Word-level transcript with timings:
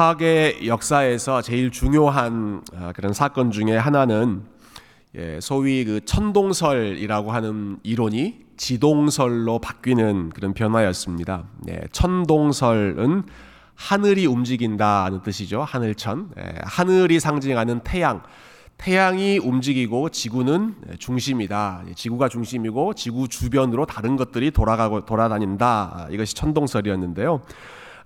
과학의 0.00 0.66
역사에서 0.66 1.42
제일 1.42 1.70
중요한 1.70 2.62
아, 2.74 2.90
그런 2.92 3.12
사건 3.12 3.50
중에 3.50 3.76
하나는 3.76 4.44
예, 5.14 5.38
소위 5.42 5.84
그 5.84 6.02
천동설이라고 6.06 7.32
하는 7.32 7.76
이론이 7.82 8.46
지동설로 8.56 9.58
바뀌는 9.58 10.30
그런 10.30 10.54
변화였습니다. 10.54 11.44
예, 11.68 11.82
천동설은 11.92 13.24
하늘이 13.74 14.24
움직인다는 14.24 15.20
뜻이죠. 15.22 15.64
하늘천. 15.64 16.30
예, 16.38 16.54
하늘이 16.62 17.20
상징하는 17.20 17.80
태양. 17.80 18.22
태양이 18.78 19.36
움직이고 19.36 20.08
지구는 20.08 20.76
중심이다. 20.98 21.82
예, 21.88 21.92
지구가 21.92 22.30
중심이고 22.30 22.94
지구 22.94 23.28
주변으로 23.28 23.84
다른 23.84 24.16
것들이 24.16 24.50
돌아가고 24.50 25.04
돌아다닌다. 25.04 25.66
아, 25.94 26.06
이것이 26.10 26.34
천동설이었는데요. 26.36 27.42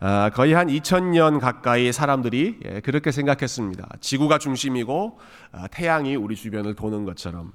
아, 0.06 0.28
거의 0.28 0.52
한 0.52 0.66
2000년 0.66 1.40
가까이 1.40 1.90
사람들이 1.90 2.58
예, 2.66 2.80
그렇게 2.80 3.10
생각했습니다. 3.10 3.88
지구가 4.02 4.36
중심이고 4.36 5.18
아, 5.50 5.66
태양이 5.68 6.14
우리 6.14 6.36
주변을 6.36 6.74
도는 6.74 7.06
것처럼. 7.06 7.52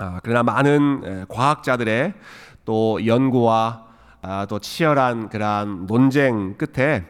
아, 0.00 0.18
그러나 0.24 0.42
많은 0.42 1.02
예, 1.04 1.24
과학자들의 1.28 2.14
또 2.64 3.06
연구와 3.06 3.86
또 4.48 4.58
치열한 4.58 5.28
그러한 5.28 5.86
논쟁 5.86 6.58
끝에 6.58 7.04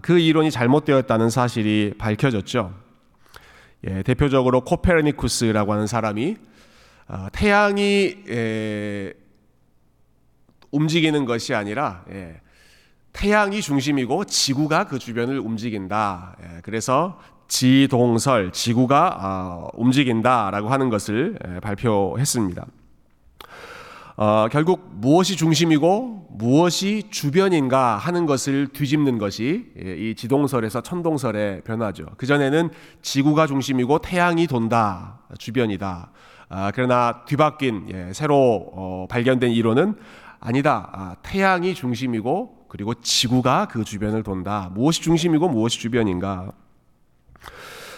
그 0.00 0.18
이론이 0.18 0.50
잘못되었다는 0.50 1.28
사실이 1.28 1.92
밝혀졌죠. 1.98 2.72
예, 3.86 4.02
대표적으로 4.02 4.62
코페르니쿠스라고 4.62 5.74
하는 5.74 5.86
사람이 5.86 6.38
태양이 7.32 8.16
움직이는 10.70 11.26
것이 11.26 11.54
아니라 11.54 12.06
태양이 13.18 13.60
중심이고 13.60 14.26
지구가 14.26 14.84
그 14.84 15.00
주변을 15.00 15.40
움직인다. 15.40 16.36
예, 16.40 16.60
그래서 16.62 17.18
지동설, 17.48 18.52
지구가 18.52 19.18
아, 19.20 19.66
움직인다라고 19.74 20.68
하는 20.68 20.88
것을 20.88 21.36
예, 21.48 21.58
발표했습니다. 21.58 22.64
어, 24.18 24.46
결국 24.52 24.88
무엇이 24.92 25.36
중심이고 25.36 26.28
무엇이 26.30 27.08
주변인가 27.10 27.96
하는 27.96 28.24
것을 28.24 28.68
뒤집는 28.68 29.18
것이 29.18 29.66
예, 29.84 29.96
이 29.96 30.14
지동설에서 30.14 30.82
천동설의 30.82 31.62
변화죠. 31.62 32.06
그 32.18 32.26
전에는 32.26 32.70
지구가 33.02 33.48
중심이고 33.48 33.98
태양이 33.98 34.46
돈다 34.46 35.22
주변이다. 35.38 36.12
아, 36.50 36.70
그러나 36.72 37.24
뒤바뀐 37.26 38.12
새로 38.12 38.70
어, 38.74 39.06
발견된 39.10 39.50
이론은 39.50 39.96
아니다. 40.38 40.88
아, 40.92 41.16
태양이 41.24 41.74
중심이고 41.74 42.57
그리고 42.68 42.94
지구가 42.94 43.68
그 43.68 43.84
주변을 43.84 44.22
돈다. 44.22 44.70
무엇이 44.74 45.00
중심이고 45.02 45.48
무엇이 45.48 45.78
주변인가? 45.80 46.52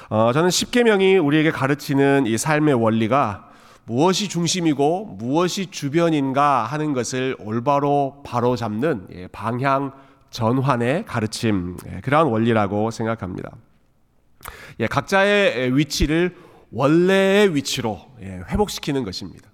어, 0.08 0.32
저는 0.32 0.50
십계명이 0.50 1.18
우리에게 1.18 1.50
가르치는 1.50 2.26
이 2.26 2.36
삶의 2.38 2.74
원리가 2.74 3.50
무엇이 3.84 4.28
중심이고 4.28 5.16
무엇이 5.18 5.66
주변인가 5.66 6.64
하는 6.64 6.92
것을 6.92 7.36
올바로 7.40 8.22
바로 8.24 8.54
잡는 8.54 9.08
예, 9.12 9.26
방향 9.28 9.92
전환의 10.30 11.06
가르침 11.06 11.76
예, 11.86 12.00
그러한 12.00 12.28
원리라고 12.28 12.90
생각합니다. 12.92 13.50
예, 14.78 14.86
각자의 14.86 15.76
위치를 15.76 16.36
원래의 16.70 17.54
위치로 17.54 18.00
회복시키는 18.20 19.02
것입니다. 19.02 19.49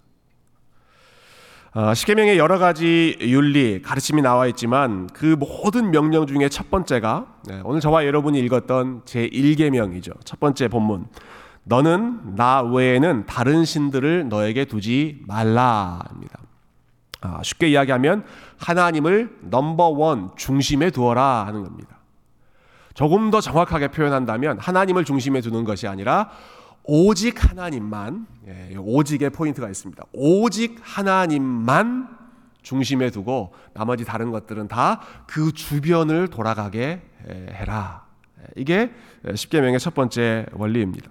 어, 1.77 1.93
십계명의 1.93 2.39
여러 2.39 2.59
가지 2.59 3.19
윤리 3.21 3.83
가르침이 3.83 4.23
나와 4.23 4.47
있지만 4.47 5.09
그 5.09 5.37
모든 5.39 5.91
명령 5.91 6.27
중에 6.27 6.49
첫 6.49 6.71
번째가 6.71 7.27
네, 7.45 7.61
오늘 7.65 7.83
저와 7.83 8.07
여러분이 8.07 8.39
읽었던 8.39 9.03
제 9.05 9.29
1계명이죠. 9.29 10.15
첫 10.25 10.41
번째 10.41 10.69
본문. 10.69 11.05
너는 11.65 12.35
나 12.35 12.63
외에는 12.63 13.27
다른 13.27 13.67
신들을 13.67 14.31
너에게 14.31 14.65
두지 14.65 15.21
말라입니다. 15.27 16.39
아, 17.21 17.43
쉽게 17.43 17.69
이야기하면 17.69 18.25
하나님을 18.57 19.37
number 19.43 19.89
one 19.89 20.31
중심에 20.35 20.89
두어라 20.89 21.45
하는 21.45 21.63
겁니다. 21.63 21.99
조금 22.95 23.31
더 23.31 23.43
정확하게 23.43 23.89
표현한다면 23.89 24.59
하나님을 24.61 25.05
중심에 25.05 25.43
두는 25.43 25.65
것이 25.65 25.87
아니라 25.87 26.31
오직 26.87 27.45
하나님만 27.51 28.27
예, 28.47 28.77
오직의 28.77 29.31
포인트가 29.31 29.69
있습니다. 29.69 30.05
오직 30.13 30.79
하나님만 30.81 32.17
중심에 32.63 33.11
두고 33.11 33.53
나머지 33.75 34.05
다른 34.05 34.31
것들은 34.31 34.69
다 34.69 35.01
그 35.27 35.53
주변을 35.53 36.29
돌아가게 36.29 37.03
예, 37.29 37.47
해라. 37.53 38.07
예, 38.41 38.45
이게 38.57 38.93
십계명의 39.35 39.81
첫 39.81 39.95
번째 39.95 40.47
원리입니다. 40.53 41.11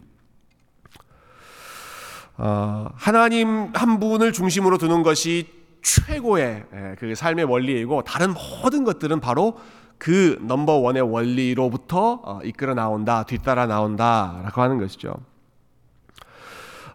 어, 2.38 2.90
하나님 2.96 3.72
한 3.74 4.00
분을 4.00 4.34
중심으로 4.34 4.78
두는 4.78 5.04
것이 5.04 5.48
최고의 5.82 6.66
그 6.98 7.14
삶의 7.16 7.46
원리이고 7.46 8.02
다른 8.04 8.34
모든 8.34 8.84
것들은 8.84 9.20
바로 9.20 9.58
그 9.98 10.38
넘버 10.42 10.74
원의 10.74 11.02
원리로부터 11.04 12.22
어, 12.24 12.40
이끌어 12.44 12.74
나온다, 12.74 13.24
뒤따라 13.24 13.66
나온다라고 13.68 14.62
하는 14.62 14.78
것이죠. 14.78 15.16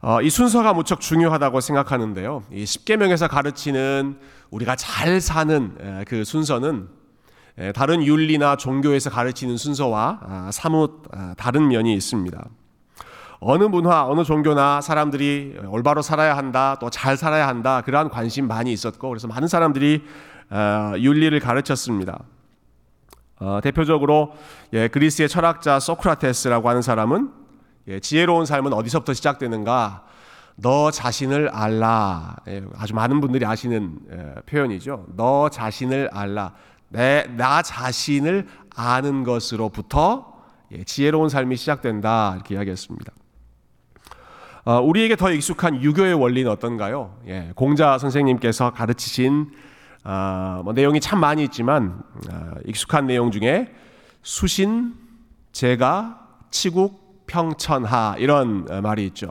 어, 0.02 0.22
이 0.22 0.30
순서가 0.30 0.72
무척 0.72 1.00
중요하다고 1.00 1.60
생각하는데요. 1.60 2.44
이 2.52 2.64
십계명에서 2.64 3.28
가르치는 3.28 4.18
우리가 4.50 4.74
잘 4.74 5.20
사는 5.20 6.04
그 6.06 6.24
순서는 6.24 6.88
다른 7.74 8.02
윤리나 8.02 8.56
종교에서 8.56 9.10
가르치는 9.10 9.58
순서와 9.58 10.20
아, 10.22 10.50
사뭇 10.52 11.02
아, 11.12 11.34
다른 11.36 11.68
면이 11.68 11.92
있습니다. 11.94 12.42
어느 13.40 13.64
문화, 13.64 14.06
어느 14.06 14.24
종교나 14.24 14.80
사람들이 14.80 15.58
올바로 15.68 16.00
살아야 16.00 16.36
한다, 16.36 16.76
또 16.80 16.88
잘 16.88 17.16
살아야 17.18 17.46
한다, 17.48 17.82
그러한 17.82 18.08
관심 18.10 18.46
많이 18.48 18.72
있었고, 18.72 19.08
그래서 19.08 19.28
많은 19.28 19.48
사람들이 19.48 20.02
어, 20.50 20.94
윤리를 20.96 21.38
가르쳤습니다. 21.40 22.20
어, 23.38 23.60
대표적으로 23.62 24.32
예, 24.72 24.88
그리스의 24.88 25.28
철학자 25.28 25.78
소크라테스라고 25.78 26.68
하는 26.68 26.82
사람은 26.82 27.30
예, 27.30 27.39
지혜로운 27.98 28.46
삶은 28.46 28.72
어디서부터 28.72 29.14
시작되는가? 29.14 30.04
너 30.56 30.90
자신을 30.90 31.48
알라. 31.48 32.36
예, 32.48 32.62
아주 32.76 32.94
많은 32.94 33.20
분들이 33.20 33.44
아시는 33.46 33.98
예, 34.12 34.34
표현이죠. 34.42 35.06
너 35.16 35.48
자신을 35.48 36.10
알라. 36.12 36.52
내, 36.90 37.24
나 37.36 37.62
자신을 37.62 38.46
아는 38.76 39.24
것으로부터 39.24 40.32
예, 40.72 40.84
지혜로운 40.84 41.28
삶이 41.28 41.56
시작된다. 41.56 42.34
이렇게 42.36 42.54
이야기했습니다. 42.54 43.12
어, 44.66 44.80
우리에게 44.80 45.16
더 45.16 45.32
익숙한 45.32 45.82
유교의 45.82 46.14
원리는 46.14 46.50
어떤가요? 46.50 47.16
예, 47.26 47.52
공자 47.54 47.96
선생님께서 47.96 48.72
가르치신 48.72 49.50
어, 50.04 50.60
뭐 50.64 50.72
내용이 50.72 51.00
참 51.00 51.20
많이 51.20 51.42
있지만 51.44 52.02
어, 52.30 52.52
익숙한 52.66 53.06
내용 53.06 53.30
중에 53.30 53.72
수신, 54.22 54.94
제가, 55.52 56.28
치국, 56.50 56.99
평천하 57.30 58.16
이런 58.18 58.66
어, 58.68 58.80
말이 58.80 59.06
있죠. 59.06 59.30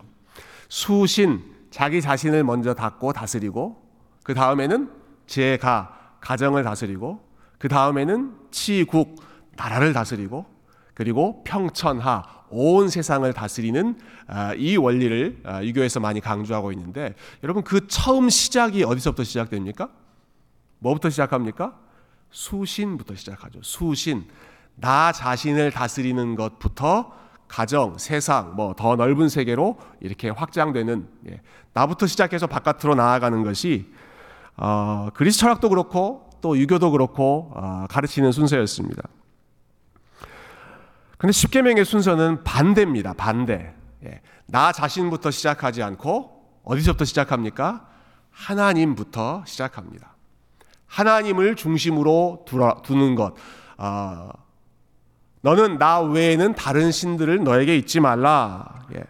수신 0.70 1.44
자기 1.70 2.02
자신을 2.02 2.46
먼저 2.46 2.74
닦고 2.74 3.12
다스리고 3.12 3.84
그 4.24 4.34
다음에는 4.34 4.90
제가 5.28 6.16
가정을 6.22 6.64
다스리고 6.64 7.20
그 7.58 7.68
다음에는 7.68 8.34
치국 8.52 9.22
나라를 9.58 9.92
다스리고 9.92 10.46
그리고 10.94 11.44
평천하 11.44 12.24
온 12.50 12.88
세상을 12.88 13.32
다스리는 13.34 14.00
아, 14.28 14.54
이 14.54 14.78
원리를 14.78 15.42
아, 15.44 15.64
유교에서 15.64 16.00
많이 16.00 16.22
강조하고 16.22 16.72
있는데 16.72 17.16
여러분 17.44 17.64
그 17.64 17.88
처음 17.88 18.30
시작이 18.30 18.84
어디서부터 18.84 19.26
시작됩니까? 19.26 19.90
뭐부터 20.80 21.10
시작합니까? 21.10 21.78
수신부터 22.32 23.16
시작하죠. 23.16 23.60
수신 23.62 24.26
나 24.76 25.12
자신을 25.12 25.72
다스리는 25.72 26.36
것부터 26.36 27.20
가정, 27.50 27.98
세상, 27.98 28.56
뭐 28.56 28.74
더 28.74 28.96
넓은 28.96 29.28
세계로 29.28 29.78
이렇게 30.00 30.30
확장되는 30.30 31.10
예, 31.30 31.42
나부터 31.74 32.08
시작해서 32.08 32.48
바깥으로 32.48 32.96
나아가는 32.96 33.44
것이 33.44 33.92
어, 34.56 35.10
그리스 35.14 35.40
철학도 35.40 35.68
그렇고 35.70 36.30
또 36.42 36.58
유교도 36.58 36.92
그렇고 36.92 37.52
어, 37.56 37.86
가르치는 37.90 38.32
순서였습니다. 38.32 39.04
근데 41.18 41.34
십계명의 41.34 41.84
순서는 41.84 42.44
반대입니다. 42.46 43.14
반대. 43.14 43.74
예, 44.06 44.22
나 44.46 44.72
자신부터 44.72 45.32
시작하지 45.32 45.84
않고 45.84 46.62
어디서부터 46.64 47.04
시작합니까? 47.04 47.88
하나님부터 48.32 49.44
시작합니다. 49.46 50.16
하나님을 50.88 51.56
중심으로 51.56 52.46
두는 52.84 53.16
것. 53.16 53.34
어, 53.78 54.30
너는 55.42 55.78
나 55.78 56.02
외에는 56.02 56.56
다른 56.56 56.92
신들을 56.92 57.44
너에게 57.44 57.78
잊지 57.78 58.00
말라. 58.00 58.66
예. 58.96 59.04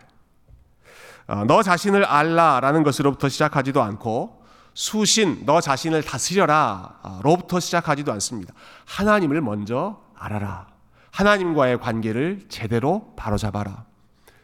어, 1.28 1.44
너 1.46 1.62
자신을 1.62 2.06
알라라는 2.06 2.84
것으로부터 2.84 3.30
시작하지도 3.30 3.82
않고 3.82 4.44
수신 4.74 5.44
너 5.46 5.62
자신을 5.62 6.04
다스려라 6.04 7.20
로부터 7.22 7.60
시작하지도 7.60 8.12
않습니다. 8.14 8.54
하나님을 8.86 9.42
먼저 9.42 10.02
알아라. 10.18 10.68
하나님과의 11.12 11.80
관계를 11.80 12.46
제대로 12.50 13.14
바로잡아라. 13.16 13.86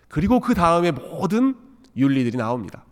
그리고 0.10 0.40
그 0.40 0.54
다음에 0.54 0.92
모든 0.92 1.56
윤리들이 1.96 2.38
나옵니다. 2.38 2.84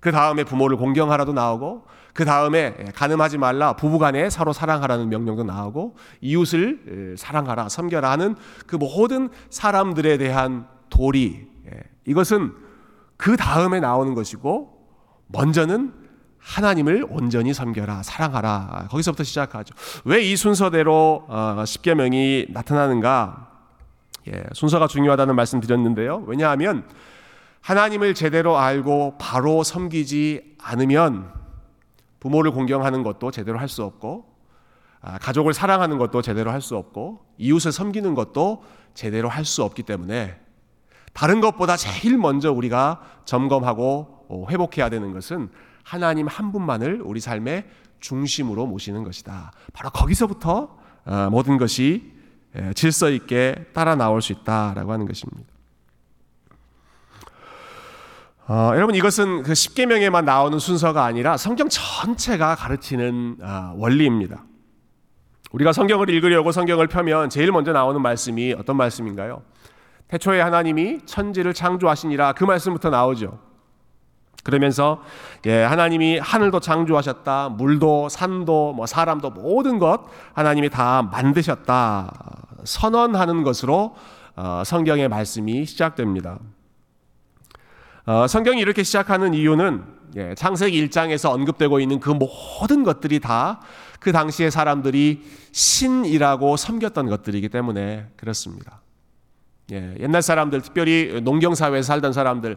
그 0.00 0.12
다음에 0.12 0.44
부모를 0.44 0.76
공경하라도 0.76 1.32
나오고 1.32 1.86
그 2.18 2.24
다음에 2.24 2.74
가늠하지 2.96 3.38
말라 3.38 3.74
부부간에 3.74 4.28
서로 4.28 4.52
사랑하라는 4.52 5.08
명령도 5.08 5.44
나오고 5.44 5.94
이웃을 6.20 7.14
사랑하라 7.16 7.68
섬겨라 7.68 8.10
하는 8.10 8.34
그 8.66 8.74
모든 8.74 9.28
사람들에 9.50 10.18
대한 10.18 10.66
도리 10.90 11.46
이것은 12.06 12.54
그 13.16 13.36
다음에 13.36 13.78
나오는 13.78 14.14
것이고 14.14 14.84
먼저는 15.28 15.92
하나님을 16.40 17.06
온전히 17.08 17.54
섬겨라 17.54 18.02
사랑하라 18.02 18.88
거기서부터 18.90 19.22
시작하죠. 19.22 19.76
왜 20.04 20.24
이 20.24 20.34
순서대로 20.34 21.24
어, 21.28 21.62
십계명이 21.64 22.46
나타나는가? 22.50 23.48
예, 24.26 24.42
순서가 24.54 24.88
중요하다는 24.88 25.36
말씀 25.36 25.60
드렸는데요. 25.60 26.24
왜냐하면 26.26 26.82
하나님을 27.60 28.14
제대로 28.14 28.58
알고 28.58 29.18
바로 29.20 29.62
섬기지 29.62 30.56
않으면 30.60 31.37
부모를 32.20 32.50
공경하는 32.52 33.02
것도 33.02 33.30
제대로 33.30 33.58
할 33.58 33.68
수 33.68 33.84
없고 33.84 34.36
아, 35.00 35.18
가족을 35.18 35.54
사랑하는 35.54 35.98
것도 35.98 36.22
제대로 36.22 36.50
할 36.50 36.60
수 36.60 36.76
없고 36.76 37.24
이웃을 37.38 37.72
섬기는 37.72 38.14
것도 38.14 38.64
제대로 38.94 39.28
할 39.28 39.44
수 39.44 39.62
없기 39.62 39.84
때문에 39.84 40.38
다른 41.12 41.40
것보다 41.40 41.76
제일 41.76 42.18
먼저 42.18 42.52
우리가 42.52 43.00
점검하고 43.24 44.26
어, 44.28 44.46
회복해야 44.50 44.88
되는 44.88 45.12
것은 45.12 45.50
하나님 45.84 46.26
한 46.26 46.52
분만을 46.52 47.00
우리 47.02 47.20
삶의 47.20 47.66
중심으로 48.00 48.66
모시는 48.66 49.04
것이다. 49.04 49.52
바로 49.72 49.90
거기서부터 49.90 50.76
어, 51.06 51.28
모든 51.30 51.56
것이 51.58 52.12
질서 52.74 53.10
있게 53.10 53.66
따라 53.72 53.94
나올 53.94 54.20
수 54.22 54.32
있다라고 54.32 54.92
하는 54.92 55.06
것입니다. 55.06 55.57
어, 58.50 58.72
여러분 58.74 58.94
이것은 58.94 59.42
그 59.42 59.54
십계명에만 59.54 60.24
나오는 60.24 60.58
순서가 60.58 61.04
아니라 61.04 61.36
성경 61.36 61.68
전체가 61.68 62.54
가르치는 62.54 63.36
어, 63.42 63.74
원리입니다. 63.76 64.42
우리가 65.52 65.74
성경을 65.74 66.08
읽으려고 66.08 66.50
성경을 66.50 66.86
펴면 66.86 67.28
제일 67.28 67.52
먼저 67.52 67.72
나오는 67.72 68.00
말씀이 68.00 68.54
어떤 68.58 68.78
말씀인가요? 68.78 69.42
태초에 70.08 70.40
하나님이 70.40 71.00
천지를 71.04 71.52
창조하시니라 71.52 72.32
그 72.32 72.44
말씀부터 72.44 72.88
나오죠. 72.88 73.38
그러면서 74.44 75.02
예, 75.44 75.62
하나님이 75.64 76.18
하늘도 76.18 76.60
창조하셨다, 76.60 77.50
물도 77.50 78.08
산도 78.08 78.72
뭐 78.72 78.86
사람도 78.86 79.28
모든 79.28 79.78
것 79.78 80.06
하나님이 80.32 80.70
다 80.70 81.02
만드셨다 81.02 82.12
선언하는 82.64 83.42
것으로 83.42 83.94
어, 84.36 84.62
성경의 84.64 85.10
말씀이 85.10 85.66
시작됩니다. 85.66 86.38
어, 88.08 88.26
성경이 88.26 88.58
이렇게 88.58 88.82
시작하는 88.82 89.34
이유는 89.34 89.84
예, 90.16 90.34
창세기 90.34 90.88
1장에서 90.88 91.30
언급되고 91.30 91.78
있는 91.78 92.00
그 92.00 92.10
모든 92.10 92.82
것들이 92.82 93.20
다 93.20 93.60
그 94.00 94.12
당시의 94.12 94.50
사람들이 94.50 95.22
신이라고 95.52 96.56
섬겼던 96.56 97.08
것들이기 97.08 97.48
때문에 97.48 98.08
그렇습니다. 98.16 98.80
예, 99.72 99.94
옛날 100.00 100.22
사람들, 100.22 100.62
특별히 100.62 101.20
농경 101.22 101.54
사회에 101.54 101.82
살던 101.82 102.12
사람들, 102.12 102.56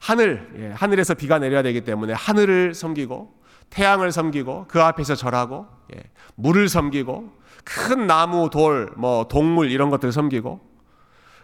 하늘, 0.00 0.50
예, 0.58 0.68
하늘에서 0.74 1.14
비가 1.14 1.38
내려야 1.38 1.62
되기 1.62 1.82
때문에 1.82 2.14
하늘을 2.14 2.74
섬기고 2.74 3.34
태양을 3.70 4.12
섬기고 4.12 4.66
그 4.68 4.82
앞에서 4.82 5.14
절하고 5.14 5.66
예, 5.94 6.02
물을 6.34 6.68
섬기고 6.68 7.32
큰 7.64 8.06
나무, 8.06 8.48
돌, 8.50 8.90
뭐 8.96 9.28
동물 9.28 9.70
이런 9.70 9.90
것들을 9.90 10.10
섬기고 10.10 10.60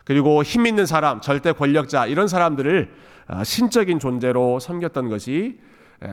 그리고 0.04 0.42
힘 0.42 0.66
있는 0.66 0.86
사람, 0.86 1.20
절대 1.20 1.52
권력자 1.52 2.06
이런 2.06 2.28
사람들을 2.28 2.90
아, 2.90 3.13
신적인 3.44 3.98
존재로 3.98 4.60
섬겼던 4.60 5.08
것이 5.08 5.60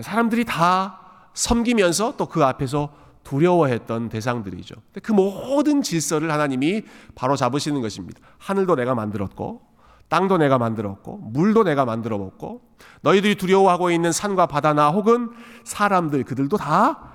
사람들이 0.01 0.45
다 0.45 0.99
섬기면서 1.33 2.15
또 2.17 2.27
그 2.27 2.43
앞에서 2.43 2.93
두려워했던 3.23 4.09
대상들이죠. 4.09 4.75
그 5.03 5.11
모든 5.11 5.81
질서를 5.81 6.31
하나님이 6.31 6.83
바로 7.15 7.35
잡으시는 7.35 7.81
것입니다. 7.81 8.19
하늘도 8.39 8.75
내가 8.75 8.95
만들었고, 8.95 9.61
땅도 10.09 10.37
내가 10.37 10.57
만들었고, 10.57 11.17
물도 11.17 11.63
내가 11.63 11.85
만들어 11.85 12.17
먹고, 12.17 12.61
너희들이 13.01 13.35
두려워하고 13.35 13.91
있는 13.91 14.11
산과 14.11 14.47
바다나 14.47 14.89
혹은 14.89 15.29
사람들, 15.63 16.23
그들도 16.23 16.57
다 16.57 17.11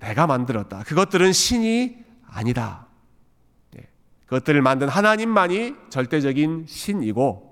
내가 0.00 0.26
만들었다. 0.26 0.84
그것들은 0.84 1.32
신이 1.32 1.96
아니다. 2.26 2.86
그것들을 4.24 4.62
만든 4.62 4.88
하나님만이 4.88 5.74
절대적인 5.90 6.64
신이고, 6.66 7.51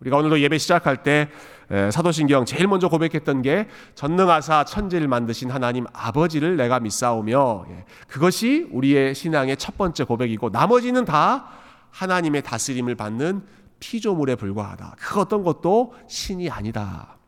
우리가 0.00 0.16
오늘도 0.16 0.40
예배 0.40 0.58
시작할 0.58 1.02
때 1.02 1.28
사도신경 1.68 2.46
제일 2.46 2.66
먼저 2.66 2.88
고백했던 2.88 3.42
게 3.42 3.68
전능하사 3.94 4.64
천지를 4.64 5.06
만드신 5.06 5.50
하나님 5.50 5.86
아버지를 5.92 6.56
내가 6.56 6.80
믿사오며 6.80 7.66
예. 7.70 7.84
그것이 8.08 8.68
우리의 8.72 9.14
신앙의 9.14 9.56
첫 9.56 9.76
번째 9.76 10.04
고백이고 10.04 10.50
나머지는 10.50 11.04
다 11.04 11.48
하나님의 11.90 12.42
다스림을 12.42 12.94
받는 12.96 13.42
피조물에 13.78 14.34
불과하다. 14.36 14.96
그 14.98 15.20
어떤 15.20 15.42
것도 15.42 15.94
신이 16.08 16.50
아니다. 16.50 17.19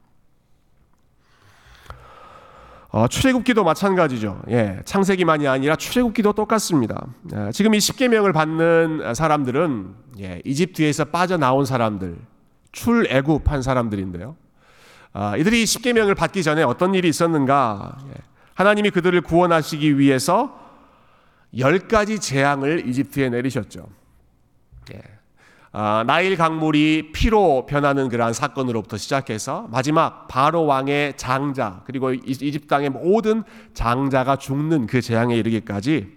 어, 2.92 3.08
출애굽기도 3.08 3.64
마찬가지죠. 3.64 4.42
예, 4.50 4.80
창세기만이 4.84 5.48
아니라 5.48 5.76
출애굽기도 5.76 6.34
똑같습니다. 6.34 7.06
예, 7.34 7.50
지금 7.50 7.74
이 7.74 7.80
십계명을 7.80 8.34
받는 8.34 9.14
사람들은 9.14 9.94
예, 10.20 10.42
이집트에서 10.44 11.06
빠져나온 11.06 11.64
사람들, 11.64 12.18
출애굽한 12.72 13.62
사람들인데요. 13.62 14.36
아, 15.14 15.38
이들이 15.38 15.64
십계명을 15.64 16.14
받기 16.14 16.42
전에 16.42 16.62
어떤 16.62 16.94
일이 16.94 17.08
있었는가? 17.08 17.96
예, 18.10 18.14
하나님이 18.52 18.90
그들을 18.90 19.18
구원하시기 19.22 19.98
위해서 19.98 20.60
열 21.56 21.88
가지 21.88 22.18
재앙을 22.18 22.86
이집트에 22.86 23.30
내리셨죠. 23.30 23.88
예. 25.74 25.78
아, 25.78 26.04
나일 26.06 26.36
강물이 26.36 27.12
피로 27.12 27.64
변하는 27.66 28.08
그러한 28.08 28.34
사건으로부터 28.34 28.98
시작해서 28.98 29.66
마지막 29.70 30.28
바로 30.28 30.66
왕의 30.66 31.16
장자 31.16 31.82
그리고 31.86 32.12
이집트 32.12 32.66
땅의 32.66 32.90
모든 32.90 33.42
장자가 33.72 34.36
죽는 34.36 34.86
그 34.86 35.00
재앙에 35.00 35.34
이르기까지 35.36 36.08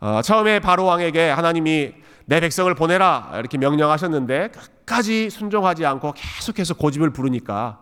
어, 0.00 0.22
처음에 0.22 0.60
바로 0.60 0.86
왕에게 0.86 1.30
하나님이 1.30 1.92
내 2.26 2.40
백성을 2.40 2.74
보내라 2.74 3.32
이렇게 3.34 3.58
명령하셨는데 3.58 4.52
끝까지 4.52 5.28
순종하지 5.28 5.84
않고 5.84 6.14
계속해서 6.16 6.74
고집을 6.74 7.10
부르니까 7.10 7.78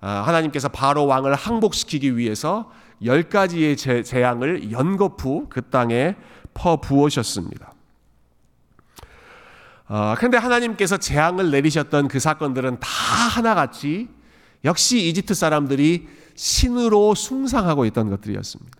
어, 0.00 0.08
하나님께서 0.08 0.68
바로 0.68 1.06
왕을 1.06 1.34
항복시키기 1.34 2.16
위해서 2.16 2.72
열 3.04 3.24
가지의 3.24 3.76
재앙을 3.76 4.72
연거푸 4.72 5.46
그 5.48 5.62
땅에 5.62 6.16
퍼 6.54 6.80
부으셨습니다. 6.80 7.75
어, 9.88 10.14
근데 10.18 10.36
하나님께서 10.36 10.96
재앙을 10.96 11.50
내리셨던 11.50 12.08
그 12.08 12.18
사건들은 12.18 12.78
다 12.80 12.88
하나같이 12.88 14.08
역시 14.64 15.08
이집트 15.08 15.34
사람들이 15.34 16.08
신으로 16.34 17.14
숭상하고 17.14 17.84
있던 17.86 18.10
것들이었습니다. 18.10 18.78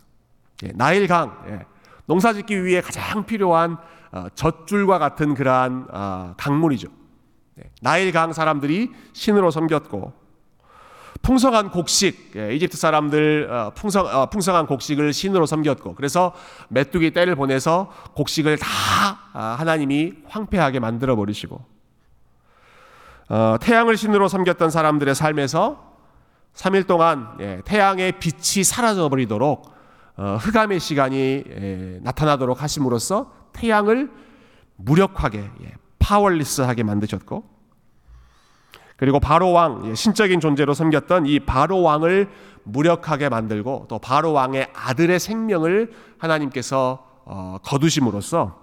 예, 0.64 0.72
나일강, 0.74 1.44
예, 1.48 1.66
농사 2.06 2.32
짓기 2.32 2.64
위해 2.64 2.80
가장 2.80 3.24
필요한 3.24 3.76
어, 4.12 4.26
젖줄과 4.34 4.98
같은 4.98 5.34
그러한 5.34 5.88
어, 5.90 6.34
강물이죠. 6.36 6.88
예, 7.60 7.70
나일강 7.82 8.32
사람들이 8.32 8.90
신으로 9.12 9.50
섬겼고 9.50 10.25
풍성한 11.26 11.72
곡식, 11.72 12.34
예, 12.36 12.54
이집트 12.54 12.76
사람들 12.76 13.50
어, 13.50 13.72
풍성, 13.74 14.06
어, 14.06 14.26
풍성한 14.26 14.68
곡식을 14.68 15.12
신으로 15.12 15.44
섬겼고, 15.44 15.96
그래서 15.96 16.32
메뚜기 16.68 17.12
떼를 17.14 17.34
보내서 17.34 17.90
곡식을 18.14 18.58
다 18.58 18.68
아, 19.32 19.56
하나님이 19.58 20.12
황폐하게 20.28 20.78
만들어 20.78 21.16
버리시고, 21.16 21.64
어, 23.28 23.56
태양을 23.60 23.96
신으로 23.96 24.28
섬겼던 24.28 24.70
사람들의 24.70 25.16
삶에서 25.16 25.96
3일 26.54 26.86
동안 26.86 27.36
예, 27.40 27.60
태양의 27.64 28.20
빛이 28.20 28.62
사라져 28.62 29.08
버리도록 29.08 29.74
흑암의 30.16 30.78
시간이 30.78 31.42
예, 31.48 31.98
나타나도록 32.02 32.62
하심으로써 32.62 33.32
태양을 33.52 34.12
무력하게, 34.76 35.50
파월리스하게 35.98 36.84
만드셨고, 36.84 37.55
그리고 38.96 39.20
바로 39.20 39.52
왕, 39.52 39.82
예, 39.86 39.94
신적인 39.94 40.40
존재로 40.40 40.74
섬겼던 40.74 41.26
이 41.26 41.40
바로 41.40 41.82
왕을 41.82 42.28
무력하게 42.64 43.28
만들고 43.28 43.86
또 43.88 43.98
바로 43.98 44.32
왕의 44.32 44.68
아들의 44.74 45.20
생명을 45.20 45.92
하나님께서 46.18 47.04
어, 47.24 47.58
거두심으로써 47.62 48.58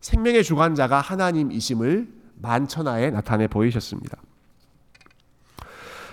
생명의 0.00 0.44
주관자가 0.44 1.00
하나님이심을 1.00 2.08
만천하에 2.40 3.10
나타내 3.10 3.46
보이셨습니다. 3.46 4.18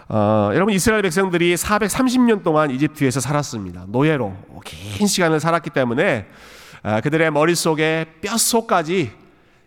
어, 0.09 0.51
여러분 0.53 0.73
이스라엘 0.73 1.01
백성들이 1.01 1.55
430년 1.55 2.43
동안 2.43 2.69
이집트에서 2.71 3.19
살았습니다. 3.19 3.85
노예로 3.87 4.35
긴 4.63 5.07
시간을 5.07 5.39
살았기 5.39 5.71
때문에 5.71 6.27
아, 6.83 7.01
그들의 7.01 7.31
머릿속에 7.31 8.05
뼛속까지 8.21 9.11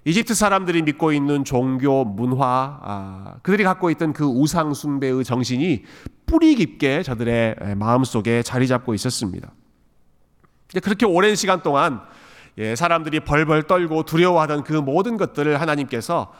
이집트 0.07 0.35
사람들이 0.35 0.83
믿고 0.83 1.11
있는 1.13 1.43
종교 1.43 2.05
문화, 2.05 2.79
아, 2.81 3.35
그들이 3.43 3.65
갖고 3.65 3.91
있던 3.91 4.13
그 4.13 4.25
우상 4.25 4.73
숭배의 4.73 5.25
정신이 5.25 5.83
뿌리 6.27 6.55
깊게 6.55 7.03
저들의 7.03 7.75
마음 7.75 8.05
속에 8.05 8.45
자리 8.45 8.69
잡고 8.69 8.95
있었습니다. 8.95 9.51
그렇게 10.81 11.05
오랜 11.07 11.35
시간 11.35 11.61
동안 11.61 12.03
예, 12.57 12.77
사람들이 12.77 13.19
벌벌 13.19 13.65
떨고 13.65 14.05
두려워하던 14.05 14.63
그 14.63 14.75
모든 14.75 15.17
것들을 15.17 15.61
하나님께서 15.61 16.33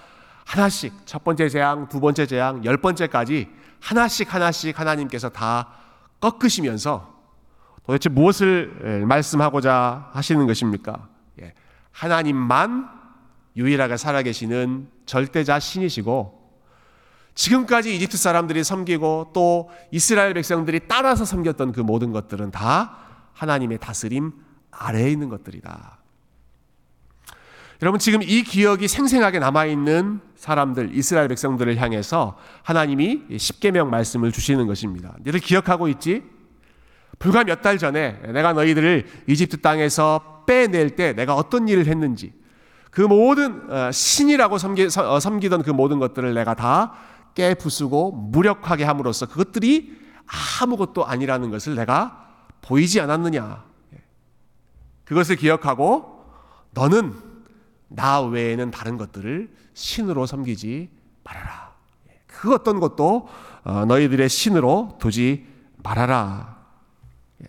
하나씩 0.45 0.93
첫 1.05 1.25
번째 1.25 1.49
재앙, 1.49 1.89
두 1.89 1.99
번째 1.99 2.25
재앙, 2.25 2.65
열 2.65 2.77
번째까지 2.77 3.49
하나씩 3.81 4.33
하나씩 4.33 4.79
하나님께서 4.79 5.29
다 5.29 5.71
꺾으시면서 6.21 7.17
도대체 7.85 8.11
무엇을 8.11 9.01
예, 9.03 9.05
말씀하고자 9.05 10.11
하시는 10.13 10.47
것입니까? 10.47 11.09
예, 11.43 11.53
하나님만 11.91 12.96
유일하게 13.57 13.97
살아계시는 13.97 14.89
절대자 15.07 15.59
신이시고 15.59 16.47
지금까지 17.35 17.95
이집트 17.95 18.17
사람들이 18.17 18.65
섬기고 18.65 19.31
또 19.35 19.71
이스라엘 19.91 20.35
백성들이 20.35 20.81
따라서 20.89 21.25
섬겼던 21.25 21.73
그 21.73 21.81
모든 21.81 22.13
것들은 22.13 22.51
다 22.51 22.99
하나님의 23.35 23.79
다스림 23.79 24.33
아래에 24.71 25.11
있는 25.11 25.29
것들이다. 25.29 25.99
여러분 27.83 27.99
지금 27.99 28.23
이 28.23 28.43
기억이 28.43 28.89
생생하게 28.89 29.39
남아 29.39 29.67
있는 29.67 30.21
사람들 30.37 30.97
이스라엘 30.97 31.29
백성들을 31.29 31.77
향해서 31.77 32.39
하나님이 32.63 33.39
십계명 33.39 33.91
말씀을 33.91 34.33
주시는 34.33 34.67
것입니다. 34.67 35.15
너희들 35.19 35.41
기억하고 35.41 35.89
있지? 35.89 36.23
불과 37.19 37.45
몇 37.45 37.61
달 37.61 37.77
전에 37.77 38.13
내가 38.33 38.55
너희들을 38.55 39.07
이집트 39.27 39.61
땅에서 39.61 40.45
빼낼 40.47 40.97
때 40.97 41.13
내가 41.13 41.35
어떤 41.35 41.69
일을 41.69 41.87
했는지 41.87 42.33
그 42.97 43.03
모든 43.03 43.71
어, 43.71 43.93
신이라고 43.93 44.57
섬기, 44.57 44.89
어, 44.99 45.21
섬기던 45.21 45.63
그 45.65 45.69
모든 45.69 45.99
것들을 45.99 46.33
내가 46.33 46.55
다 46.55 46.95
깨부수고 47.35 48.13
무력하게 48.13 48.85
함으로써 48.85 49.27
그것들이 49.27 50.01
아무것도 50.63 51.05
아니라는 51.05 51.51
것을 51.51 51.75
내가 51.75 52.27
보이지 52.63 53.03
않았느냐. 53.03 53.65
예. 53.93 54.03
그것을 55.05 55.37
기억하고 55.37 56.25
너는 56.71 57.13
나 57.89 58.23
외에는 58.23 58.71
다른 58.71 58.97
것들을 58.97 59.51
신으로 59.75 60.25
섬기지 60.25 60.89
말아라. 61.23 61.75
예. 62.09 62.19
그 62.27 62.55
어떤 62.55 62.81
것도 62.81 63.29
어, 63.65 63.85
너희들의 63.85 64.27
신으로 64.27 64.97
두지 64.99 65.47
말아라. 65.83 66.57
예. 67.43 67.47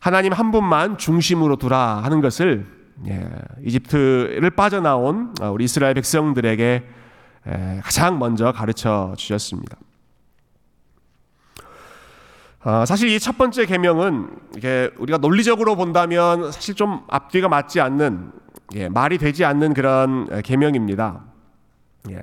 하나님 0.00 0.32
한 0.32 0.50
분만 0.50 0.98
중심으로 0.98 1.54
두라 1.58 2.02
하는 2.02 2.20
것을 2.20 2.81
예, 3.08 3.28
이집트를 3.64 4.50
빠져나온 4.50 5.34
어, 5.40 5.50
우리 5.50 5.64
이스라엘 5.64 5.94
백성들에게 5.94 6.84
가장 7.82 8.18
먼저 8.18 8.52
가르쳐 8.52 9.14
주셨습니다. 9.16 9.76
어, 12.64 12.84
사실 12.86 13.08
이 13.08 13.18
첫 13.18 13.36
번째 13.36 13.66
계명은 13.66 14.30
우리가 14.98 15.18
논리적으로 15.18 15.74
본다면 15.74 16.52
사실 16.52 16.74
좀 16.76 17.02
앞뒤가 17.08 17.48
맞지 17.48 17.80
않는 17.80 18.32
예, 18.74 18.88
말이 18.88 19.18
되지 19.18 19.44
않는 19.44 19.74
그런 19.74 20.42
계명입니다. 20.42 21.24
예. 22.10 22.22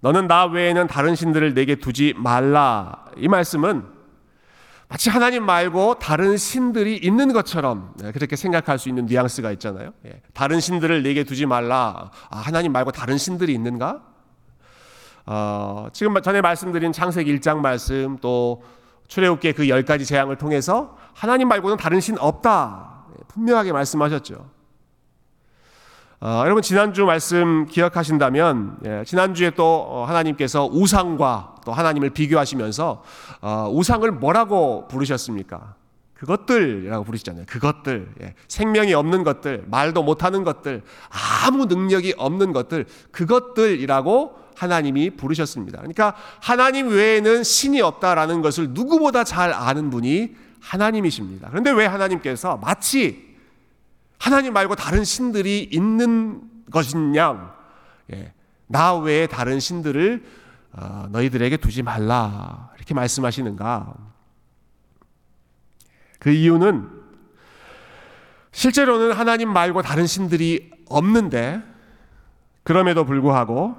너는 0.00 0.28
나 0.28 0.44
외에는 0.44 0.86
다른 0.86 1.14
신들을 1.14 1.54
내게 1.54 1.74
두지 1.74 2.14
말라. 2.16 3.06
이 3.16 3.26
말씀은 3.28 3.82
마치 4.88 5.10
하나님 5.10 5.44
말고 5.44 5.98
다른 5.98 6.38
신들이 6.38 6.96
있는 6.96 7.32
것처럼 7.34 7.92
네, 7.96 8.10
그렇게 8.10 8.36
생각할 8.36 8.78
수 8.78 8.88
있는 8.88 9.04
뉘앙스가 9.04 9.52
있잖아요. 9.52 9.92
예, 10.06 10.22
다른 10.32 10.60
신들을 10.60 11.02
내게 11.02 11.24
두지 11.24 11.44
말라. 11.44 12.10
아, 12.30 12.38
하나님 12.38 12.72
말고 12.72 12.92
다른 12.92 13.18
신들이 13.18 13.52
있는가? 13.52 14.02
어, 15.26 15.88
지금 15.92 16.20
전에 16.22 16.40
말씀드린 16.40 16.92
창세기 16.92 17.38
1장 17.38 17.58
말씀 17.58 18.16
또 18.22 18.62
출애굽기 19.08 19.52
그열 19.52 19.84
가지 19.84 20.06
재앙을 20.06 20.36
통해서 20.36 20.96
하나님 21.12 21.48
말고는 21.48 21.76
다른 21.76 22.00
신 22.00 22.16
없다. 22.18 23.04
예, 23.12 23.24
분명하게 23.28 23.72
말씀하셨죠. 23.72 24.57
어, 26.20 26.42
여러분 26.44 26.64
지난주 26.64 27.04
말씀 27.04 27.66
기억하신다면 27.66 28.78
예, 28.84 29.04
지난주에 29.06 29.50
또 29.50 29.86
어, 29.88 30.04
하나님께서 30.04 30.66
우상과 30.66 31.54
또 31.64 31.72
하나님을 31.72 32.10
비교하시면서 32.10 33.04
어, 33.40 33.70
우상을 33.72 34.10
뭐라고 34.10 34.88
부르셨습니까? 34.88 35.76
그것들이라고 36.14 37.04
부르시잖아요. 37.04 37.44
그것들 37.46 38.08
예, 38.22 38.34
생명이 38.48 38.94
없는 38.94 39.22
것들, 39.22 39.66
말도 39.68 40.02
못하는 40.02 40.42
것들, 40.42 40.82
아무 41.44 41.66
능력이 41.66 42.14
없는 42.18 42.52
것들, 42.52 42.86
그것들이라고 43.12 44.38
하나님이 44.56 45.10
부르셨습니다. 45.10 45.78
그러니까 45.78 46.16
하나님 46.42 46.88
외에는 46.88 47.44
신이 47.44 47.80
없다라는 47.80 48.42
것을 48.42 48.70
누구보다 48.70 49.22
잘 49.22 49.52
아는 49.52 49.90
분이 49.90 50.34
하나님이십니다. 50.58 51.48
그런데 51.50 51.70
왜 51.70 51.86
하나님께서 51.86 52.56
마치 52.56 53.27
하나님 54.18 54.52
말고 54.52 54.74
다른 54.74 55.04
신들이 55.04 55.68
있는 55.70 56.42
것이냐? 56.70 57.54
예, 58.12 58.32
나 58.66 58.94
외에 58.96 59.26
다른 59.26 59.60
신들을 59.60 60.24
어, 60.72 61.08
너희들에게 61.10 61.56
두지 61.56 61.82
말라 61.82 62.70
이렇게 62.76 62.94
말씀하시는가? 62.94 63.94
그 66.18 66.30
이유는 66.30 66.88
실제로는 68.52 69.12
하나님 69.12 69.52
말고 69.52 69.82
다른 69.82 70.06
신들이 70.06 70.70
없는데 70.88 71.62
그럼에도 72.64 73.04
불구하고 73.04 73.76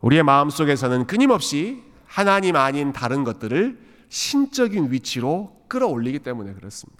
우리의 0.00 0.22
마음 0.22 0.50
속에서는 0.50 1.06
끊임없이 1.06 1.82
하나님 2.06 2.56
아닌 2.56 2.92
다른 2.92 3.24
것들을 3.24 3.78
신적인 4.08 4.90
위치로 4.90 5.64
끌어올리기 5.68 6.18
때문에 6.20 6.52
그렇습니다. 6.54 6.99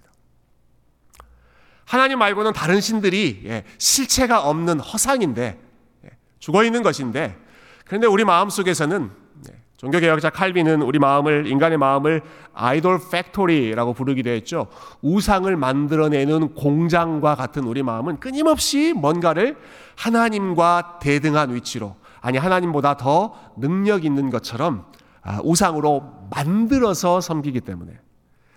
하나님 1.90 2.20
말고는 2.20 2.52
다른 2.52 2.80
신들이 2.80 3.42
예, 3.46 3.64
실체가 3.78 4.48
없는 4.48 4.78
허상인데 4.78 5.58
예, 6.04 6.10
죽어 6.38 6.62
있는 6.62 6.84
것인데 6.84 7.36
그런데 7.84 8.06
우리 8.06 8.24
마음 8.24 8.48
속에서는 8.48 9.10
예, 9.50 9.58
종교개혁자 9.76 10.30
칼빈은 10.30 10.82
우리 10.82 11.00
마음을 11.00 11.48
인간의 11.48 11.78
마음을 11.78 12.22
idol 12.54 13.00
factory라고 13.10 13.94
부르기도 13.94 14.30
했죠. 14.30 14.68
우상을 15.02 15.56
만들어내는 15.56 16.54
공장과 16.54 17.34
같은 17.34 17.64
우리 17.64 17.82
마음은 17.82 18.20
끊임없이 18.20 18.92
뭔가를 18.92 19.56
하나님과 19.96 21.00
대등한 21.02 21.52
위치로 21.52 21.96
아니 22.20 22.38
하나님보다 22.38 22.98
더 22.98 23.34
능력 23.56 24.04
있는 24.04 24.30
것처럼 24.30 24.86
아, 25.22 25.40
우상으로 25.42 26.28
만들어서 26.30 27.20
섬기기 27.20 27.62
때문에 27.62 27.98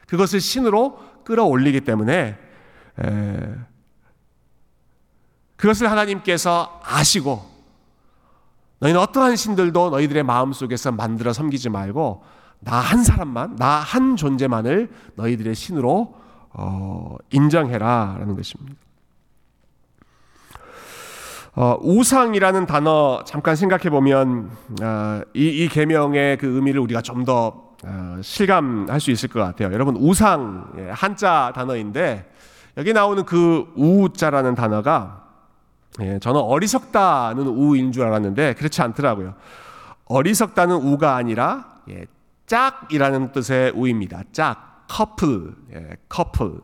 그것을 0.05 0.39
신으로 0.39 0.99
끌어올리기 1.23 1.81
때문에 1.81 2.37
그것을 5.55 5.89
하나님께서 5.89 6.81
아시고 6.83 7.51
너희는 8.79 8.99
어떠한 8.99 9.35
신들도 9.35 9.91
너희들의 9.91 10.23
마음 10.23 10.51
속에서 10.53 10.91
만들어 10.91 11.31
섬기지 11.33 11.69
말고 11.69 12.23
나 12.59 12.79
한 12.79 13.03
사람만, 13.03 13.55
나 13.57 13.79
한 13.81 14.15
존재만을 14.15 14.89
너희들의 15.15 15.53
신으로 15.55 16.15
어, 16.53 17.17
인정해라라는 17.31 18.35
것입니다. 18.35 18.75
어, 21.55 21.77
우상이라는 21.81 22.65
단어 22.65 23.23
잠깐 23.25 23.55
생각해 23.55 23.89
보면 23.89 24.49
어, 24.81 25.21
이, 25.33 25.47
이 25.47 25.67
계명의 25.67 26.37
그 26.37 26.47
의미를 26.47 26.79
우리가 26.81 27.01
좀더 27.01 27.73
어, 27.85 28.17
실감할 28.21 28.99
수 29.01 29.11
있을 29.11 29.29
것 29.29 29.39
같아요. 29.39 29.71
여러분 29.73 29.95
우상 29.97 30.71
예, 30.77 30.89
한자 30.89 31.51
단어인데 31.55 32.32
여기 32.77 32.93
나오는 32.93 33.23
그 33.25 33.71
우자라는 33.75 34.55
단어가 34.55 35.23
예, 36.01 36.17
저는 36.19 36.41
어리석다는 36.41 37.45
우인 37.47 37.91
줄 37.91 38.03
알았는데 38.03 38.53
그렇지 38.55 38.81
않더라고요. 38.81 39.35
어리석다는 40.05 40.75
우가 40.75 41.15
아니라 41.15 41.81
예, 41.89 42.05
짝이라는 42.47 43.31
뜻의 43.31 43.71
우입니다. 43.75 44.23
짝, 44.31 44.85
커플, 44.87 45.53
예, 45.73 45.97
커플. 46.09 46.61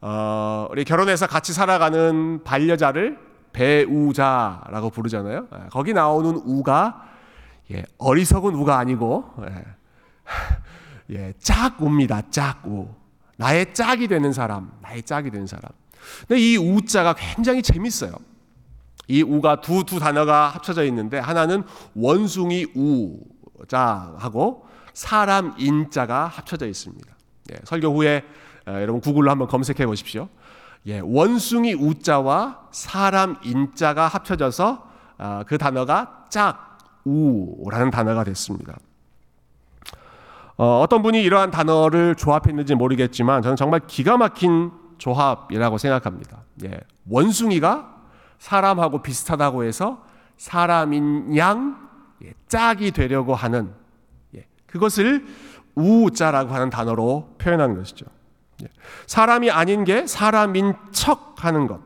어, 0.00 0.68
우리 0.70 0.84
결혼해서 0.84 1.26
같이 1.26 1.52
살아가는 1.52 2.42
반려자를 2.42 3.18
배우자라고 3.52 4.90
부르잖아요. 4.90 5.46
예, 5.54 5.68
거기 5.70 5.92
나오는 5.92 6.34
우가 6.44 7.04
예, 7.72 7.84
어리석은 7.98 8.54
우가 8.54 8.78
아니고 8.78 9.32
예, 9.48 9.64
예, 11.16 11.32
짝 11.38 11.80
우입니다. 11.80 12.22
짝 12.30 12.66
우. 12.66 12.88
나의 13.36 13.74
짝이 13.74 14.08
되는 14.08 14.32
사람, 14.32 14.72
나의 14.82 15.02
짝이 15.02 15.30
되는 15.30 15.46
사람. 15.46 15.70
근데 16.26 16.40
이 16.40 16.56
우자가 16.56 17.14
굉장히 17.14 17.62
재밌어요. 17.62 18.12
이 19.08 19.22
우가 19.22 19.60
두, 19.60 19.84
두 19.84 19.98
단어가 19.98 20.48
합쳐져 20.48 20.84
있는데 20.84 21.18
하나는 21.18 21.62
원숭이 21.94 22.66
우자하고 23.60 24.66
사람 24.92 25.54
인자가 25.58 26.26
합쳐져 26.26 26.66
있습니다. 26.66 27.14
예, 27.52 27.56
설교 27.64 27.88
후에 27.94 28.24
어, 28.66 28.72
여러분 28.72 29.00
구글로 29.00 29.30
한번 29.30 29.46
검색해 29.46 29.86
보십시오. 29.86 30.28
예, 30.86 31.00
원숭이 31.00 31.74
우자와 31.74 32.68
사람 32.72 33.36
인자가 33.44 34.08
합쳐져서 34.08 34.86
아, 35.18 35.44
그 35.46 35.56
단어가 35.58 36.24
짝우라는 36.28 37.90
단어가 37.90 38.24
됐습니다. 38.24 38.76
어, 40.58 40.80
어떤 40.80 41.02
분이 41.02 41.22
이러한 41.22 41.50
단어를 41.50 42.14
조합했는지 42.14 42.74
모르겠지만 42.74 43.42
저는 43.42 43.56
정말 43.56 43.80
기가 43.86 44.16
막힌 44.16 44.70
조합이라고 44.98 45.76
생각합니다. 45.78 46.44
예, 46.64 46.80
원숭이가 47.08 47.94
사람하고 48.38 49.02
비슷하다고 49.02 49.64
해서 49.64 50.02
사람인 50.38 51.36
양 51.36 51.88
예, 52.24 52.32
짝이 52.48 52.90
되려고 52.92 53.34
하는 53.34 53.72
예, 54.34 54.46
그것을 54.66 55.26
우자라고 55.74 56.54
하는 56.54 56.70
단어로 56.70 57.34
표현하는 57.36 57.76
것이죠. 57.76 58.06
예, 58.62 58.68
사람이 59.06 59.50
아닌 59.50 59.84
게 59.84 60.06
사람인 60.06 60.72
척 60.92 61.44
하는 61.44 61.66
것. 61.66 61.80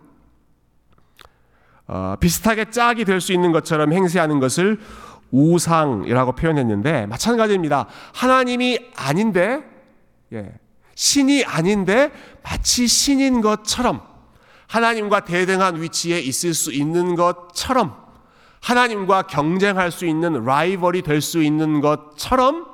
어, 1.89 2.15
비슷하게 2.21 2.71
짝이 2.71 3.05
될 3.05 3.21
수 3.21 3.33
있는 3.33 3.51
것처럼 3.51 3.93
행세하는 3.93 4.39
것을 4.39 4.79
우상이라고 5.31 6.33
표현했는데 6.33 7.07
마찬가지입니다. 7.07 7.87
하나님이 8.15 8.91
아닌데 8.97 9.63
예, 10.33 10.53
신이 10.95 11.45
아닌데 11.45 12.11
마치 12.43 12.87
신인 12.87 13.41
것처럼 13.41 14.03
하나님과 14.69 15.25
대등한 15.25 15.81
위치에 15.81 16.21
있을 16.21 16.55
수 16.55 16.73
있는 16.73 17.17
것처럼 17.17 17.97
하나님과 18.61 19.23
경쟁할 19.23 19.91
수 19.91 20.07
있는 20.07 20.45
라이벌이 20.45 21.03
될 21.03 21.21
수 21.21 21.43
있는 21.43 21.81
것처럼 21.81 22.67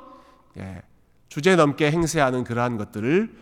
예, 0.57 0.81
주제 1.29 1.55
넘게 1.55 1.91
행세하는 1.91 2.43
그러한 2.43 2.77
것들을 2.77 3.35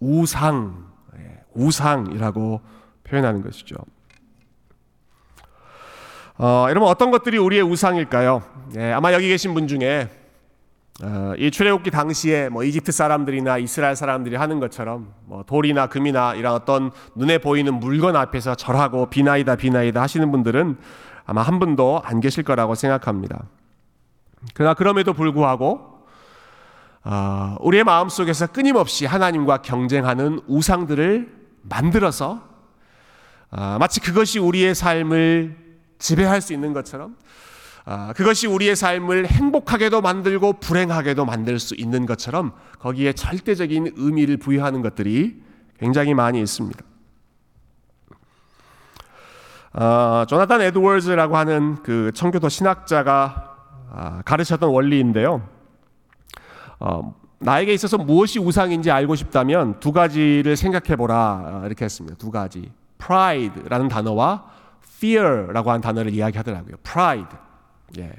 우상, 0.00 0.86
예, 1.18 1.42
우상이라고 1.54 2.60
표현하는 3.04 3.42
것이죠. 3.42 3.76
어, 6.36 6.66
여러분 6.68 6.88
어떤 6.88 7.12
것들이 7.12 7.38
우리의 7.38 7.62
우상일까요? 7.62 8.42
예, 8.76 8.90
아마 8.90 9.12
여기 9.12 9.28
계신 9.28 9.54
분 9.54 9.68
중에 9.68 10.10
어, 11.00 11.32
이 11.38 11.52
출애굽기 11.52 11.92
당시에 11.92 12.48
뭐 12.48 12.64
이집트 12.64 12.90
사람들이나 12.90 13.58
이스라엘 13.58 13.94
사람들이 13.94 14.34
하는 14.34 14.58
것처럼 14.58 15.14
뭐 15.26 15.44
돌이나 15.44 15.86
금이나 15.86 16.34
이런 16.34 16.54
어떤 16.54 16.90
눈에 17.14 17.38
보이는 17.38 17.72
물건 17.72 18.16
앞에서 18.16 18.56
절하고 18.56 19.10
비나이다 19.10 19.54
비나이다 19.54 20.02
하시는 20.02 20.28
분들은 20.32 20.76
아마 21.24 21.42
한 21.42 21.60
분도 21.60 22.02
안 22.04 22.20
계실 22.20 22.42
거라고 22.42 22.74
생각합니다. 22.74 23.44
그러나 24.54 24.74
그럼에도 24.74 25.12
불구하고 25.12 26.04
어, 27.04 27.56
우리의 27.60 27.84
마음 27.84 28.08
속에서 28.08 28.48
끊임없이 28.48 29.06
하나님과 29.06 29.58
경쟁하는 29.58 30.40
우상들을 30.48 31.32
만들어서 31.62 32.42
어, 33.52 33.76
마치 33.78 34.00
그것이 34.00 34.40
우리의 34.40 34.74
삶을 34.74 35.63
지배할 36.04 36.42
수 36.42 36.52
있는 36.52 36.74
것처럼 36.74 37.16
아, 37.86 38.12
그것이 38.14 38.46
우리의 38.46 38.76
삶을 38.76 39.26
행복하게도 39.26 40.02
만들고 40.02 40.54
불행하게도 40.60 41.24
만들 41.24 41.58
수 41.58 41.74
있는 41.74 42.04
것처럼 42.04 42.52
거기에 42.78 43.14
절대적인 43.14 43.94
의미를 43.96 44.36
부여하는 44.36 44.82
것들이 44.82 45.42
굉장히 45.78 46.12
많이 46.12 46.40
있습니다. 46.40 46.84
아, 49.72 50.26
조나단 50.28 50.60
에드워즈라고 50.60 51.38
하는 51.38 51.82
그 51.82 52.12
청교도 52.14 52.50
신학자가 52.50 53.56
아, 53.90 54.22
가르쳤던 54.26 54.68
원리인데요. 54.68 55.48
어, 56.80 57.14
나에게 57.38 57.72
있어서 57.72 57.96
무엇이 57.96 58.38
우상인지 58.38 58.90
알고 58.90 59.14
싶다면 59.14 59.80
두 59.80 59.92
가지를 59.92 60.56
생각해 60.56 60.96
보라 60.96 61.16
아, 61.16 61.62
이렇게 61.64 61.86
했습니다. 61.86 62.16
두 62.18 62.30
가지. 62.30 62.70
pride라는 62.98 63.88
단어와 63.88 64.63
fear라고 64.86 65.70
하는 65.70 65.80
단어를 65.80 66.12
이야기하더라고요. 66.12 66.76
pride. 66.82 67.38
예. 67.98 68.12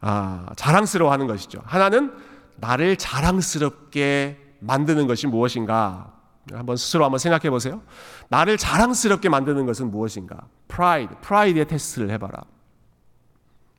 아, 0.00 0.46
자랑스러워 0.56 1.12
하는 1.12 1.26
것이죠. 1.26 1.60
하나는 1.64 2.14
나를 2.56 2.96
자랑스럽게 2.96 4.38
만드는 4.60 5.06
것이 5.06 5.26
무엇인가? 5.26 6.12
한번 6.52 6.76
스스로 6.76 7.04
한번 7.04 7.18
생각해 7.18 7.50
보세요. 7.50 7.82
나를 8.28 8.56
자랑스럽게 8.56 9.28
만드는 9.28 9.66
것은 9.66 9.90
무엇인가? 9.90 10.46
pride, 10.68 11.16
pride의 11.20 11.66
테스트를 11.66 12.10
해봐라. 12.10 12.44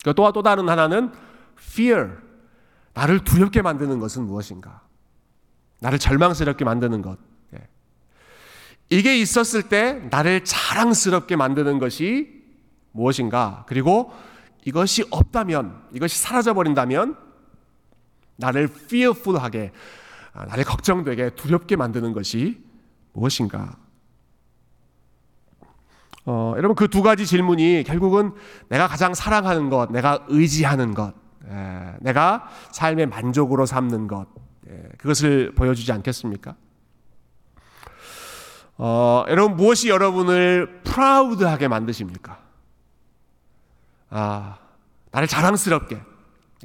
또, 0.04 0.32
또 0.32 0.42
다른 0.42 0.68
하나는 0.68 1.12
fear, 1.58 2.12
나를 2.94 3.24
두렵게 3.24 3.62
만드는 3.62 4.00
것은 4.00 4.24
무엇인가? 4.24 4.82
나를 5.80 6.00
절망스럽게 6.00 6.66
만드는 6.66 7.02
것. 7.02 7.18
예. 8.92 8.96
이게 8.96 9.18
있었을 9.18 9.64
때 9.64 10.02
나를 10.10 10.44
자랑스럽게 10.44 11.36
만드는 11.36 11.80
것이 11.80 12.44
무엇인가? 12.92 13.66
그리고 13.68 14.12
이것이 14.66 15.06
없다면, 15.12 15.84
이것이 15.94 16.20
사라져버린다면 16.20 17.16
나를 18.38 18.64
fearful하게, 18.66 19.72
아, 20.34 20.46
나를 20.46 20.64
걱정되게 20.64 21.32
두렵게 21.32 21.76
만드는 21.76 22.14
것이 22.14 22.62
무엇인가? 23.14 23.78
어, 26.26 26.54
여러분 26.58 26.76
그 26.76 26.88
두 26.90 27.02
가지 27.02 27.26
질문이 27.26 27.86
결국은 27.88 28.34
내가 28.68 28.88
가장 28.88 29.14
사랑하는 29.14 29.70
것, 29.70 29.92
내가 29.92 30.26
의지하는 30.28 30.94
것, 30.94 31.14
에, 31.50 31.94
내가 32.02 32.50
삶의 32.72 33.08
만족으로 33.08 33.66
삼는 33.66 34.08
것, 34.08 34.28
에, 34.70 34.90
그것을 34.98 35.56
보여주지 35.56 35.92
않겠습니까? 35.94 36.56
어, 38.78 39.26
여러분 39.28 39.56
무엇이 39.58 39.90
여러분을 39.90 40.82
프라우드하게 40.84 41.68
만드십니까? 41.68 42.40
아, 44.10 44.58
나를 45.12 45.28
자랑스럽게. 45.28 46.00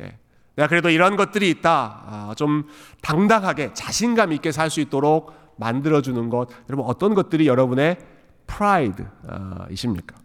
예. 0.01 0.19
내가 0.57 0.69
그래도 0.69 0.91
이런 0.91 1.17
것들이 1.17 1.49
있다. 1.51 2.03
아, 2.07 2.35
좀 2.37 2.69
당당하게 3.01 3.73
자신감 3.75 4.33
있게 4.33 4.53
살 4.53 4.71
수 4.71 4.81
있도록 4.81 5.33
만들어 5.57 6.03
주는 6.03 6.29
것. 6.29 6.49
여러분 6.69 6.87
어떤 6.87 7.15
것들이 7.15 7.47
여러분의 7.47 7.99
프라이드이십니까? 8.47 10.17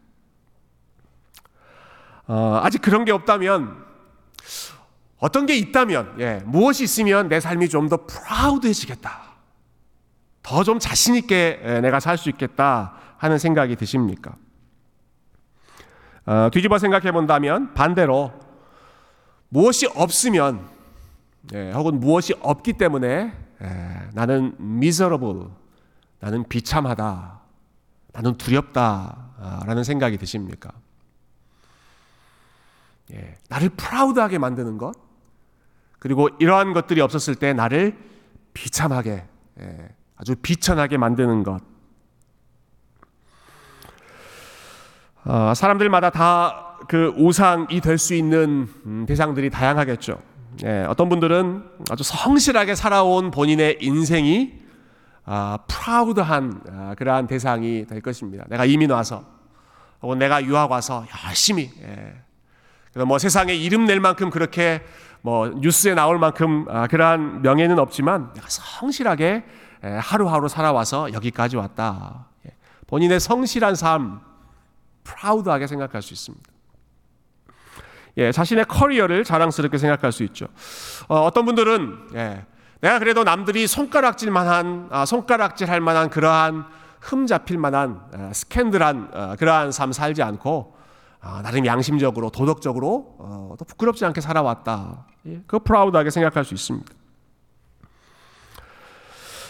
어, 2.28 2.60
아직 2.62 2.82
그런 2.82 3.06
게 3.06 3.12
없다면 3.14 3.86
어떤 5.20 5.46
게 5.46 5.56
있다면 5.58 6.16
예, 6.20 6.42
무엇이 6.46 6.84
있으면 6.84 7.30
내 7.30 7.40
삶이 7.40 7.70
좀 7.70 7.88
더 7.90 8.06
프라우드해지겠다. 8.06 9.27
더 10.48 10.64
좀 10.64 10.80
자신 10.80 11.16
있게 11.16 11.60
내가 11.82 12.00
살 12.00 12.18
수 12.18 12.30
있겠다 12.30 12.94
하는 13.18 13.38
생각이 13.38 13.76
드십니까? 13.76 14.34
어, 16.26 16.50
뒤집어 16.52 16.78
생각해 16.78 17.12
본다면 17.12 17.74
반대로 17.74 18.32
무엇이 19.50 19.88
없으면 19.88 20.66
예, 21.54 21.72
혹은 21.72 22.00
무엇이 22.00 22.34
없기 22.40 22.74
때문에 22.74 23.34
예, 23.62 24.10
나는 24.14 24.56
miserable, 24.60 25.48
나는 26.20 26.44
비참하다, 26.48 27.42
나는 28.14 28.38
두렵다라는 28.38 29.84
생각이 29.84 30.18
드십니까? 30.18 30.72
예, 33.14 33.38
나를 33.50 33.70
프라우드하게 33.70 34.38
만드는 34.38 34.78
것, 34.78 34.94
그리고 36.00 36.30
이러한 36.40 36.74
것들이 36.74 37.00
없었을 37.02 37.36
때 37.36 37.54
나를 37.54 37.98
비참하게, 38.54 39.26
예, 39.62 39.90
아주 40.18 40.36
비천하게 40.36 40.98
만드는 40.98 41.44
것. 41.44 41.62
어, 45.26 45.54
사람들마다 45.54 46.10
다 46.10 46.68
그 46.88 47.14
우상이 47.18 47.82
될 47.82 47.98
수 47.98 48.14
있는 48.14 48.68
음, 48.86 49.06
대상들이 49.08 49.50
다양하겠죠. 49.50 50.20
예, 50.66 50.86
어떤 50.88 51.10
분들은 51.10 51.64
아주 51.92 52.04
성실하게 52.04 52.76
살아온 52.76 53.32
본인의 53.32 53.80
인생이 53.82 54.54
아, 55.26 55.60
프라우드한 55.68 56.62
아, 56.72 56.96
그러한 56.98 57.28
대상이 57.28 57.86
될 57.86 58.02
것입니다. 58.02 58.46
내가 58.50 58.66
이민 58.66 58.92
와서 58.92 59.26
혹은 60.02 60.20
내가 60.20 60.44
유학 60.44 60.72
와서 60.72 61.06
열심히 61.26 61.72
예. 61.82 63.04
뭐 63.04 63.20
세상에 63.20 63.54
이름 63.54 63.86
낼 63.86 64.00
만큼 64.00 64.30
그렇게 64.30 64.82
뭐 65.22 65.50
뉴스에 65.50 65.94
나올 65.94 66.18
만큼 66.20 66.66
아, 66.70 66.88
그러한 66.88 67.42
명예는 67.42 67.80
없지만 67.80 68.32
내가 68.34 68.48
성실하게 68.48 69.26
예, 69.26 69.44
하루하루 69.82 70.48
살아와서 70.48 71.14
여기까지 71.14 71.56
왔다. 71.56 72.28
예. 72.46 72.52
본인의 72.88 73.20
성실한 73.20 73.76
삶 73.76 74.22
프라우드하게 75.04 75.68
생각할 75.68 76.02
수 76.02 76.14
있습니다. 76.14 76.52
예, 78.18 78.32
자신의 78.32 78.66
커리어를 78.66 79.24
자랑스럽게 79.24 79.78
생각할 79.78 80.12
수 80.12 80.24
있죠. 80.24 80.48
어, 81.08 81.30
떤 81.32 81.46
분들은 81.46 82.10
예, 82.16 82.46
내가 82.82 83.00
그래도 83.00 83.24
남들이 83.24 83.68
손가락질 83.68 84.32
만한 84.32 84.88
아, 84.92 85.06
손가락질 85.06 85.70
할 85.70 85.82
만한 85.82 86.10
그러한 86.10 86.66
흠 87.00 87.28
잡힐 87.28 87.58
만한 87.58 88.02
아, 88.14 88.32
스캔들한 88.34 89.12
아, 89.14 89.36
그러한 89.36 89.72
삶 89.72 89.92
살지 89.92 90.24
않고 90.24 90.76
아, 91.22 91.42
나름 91.44 91.66
양심적으로 91.66 92.30
도덕적으로 92.30 93.16
어, 93.20 93.56
또 93.58 93.66
부끄럽지 93.66 94.04
않게 94.06 94.22
살아왔다. 94.22 95.06
예, 95.28 95.42
그 95.46 95.60
프라우드하게 95.60 96.10
생각할 96.10 96.44
수 96.44 96.54
있습니다. 96.54 96.94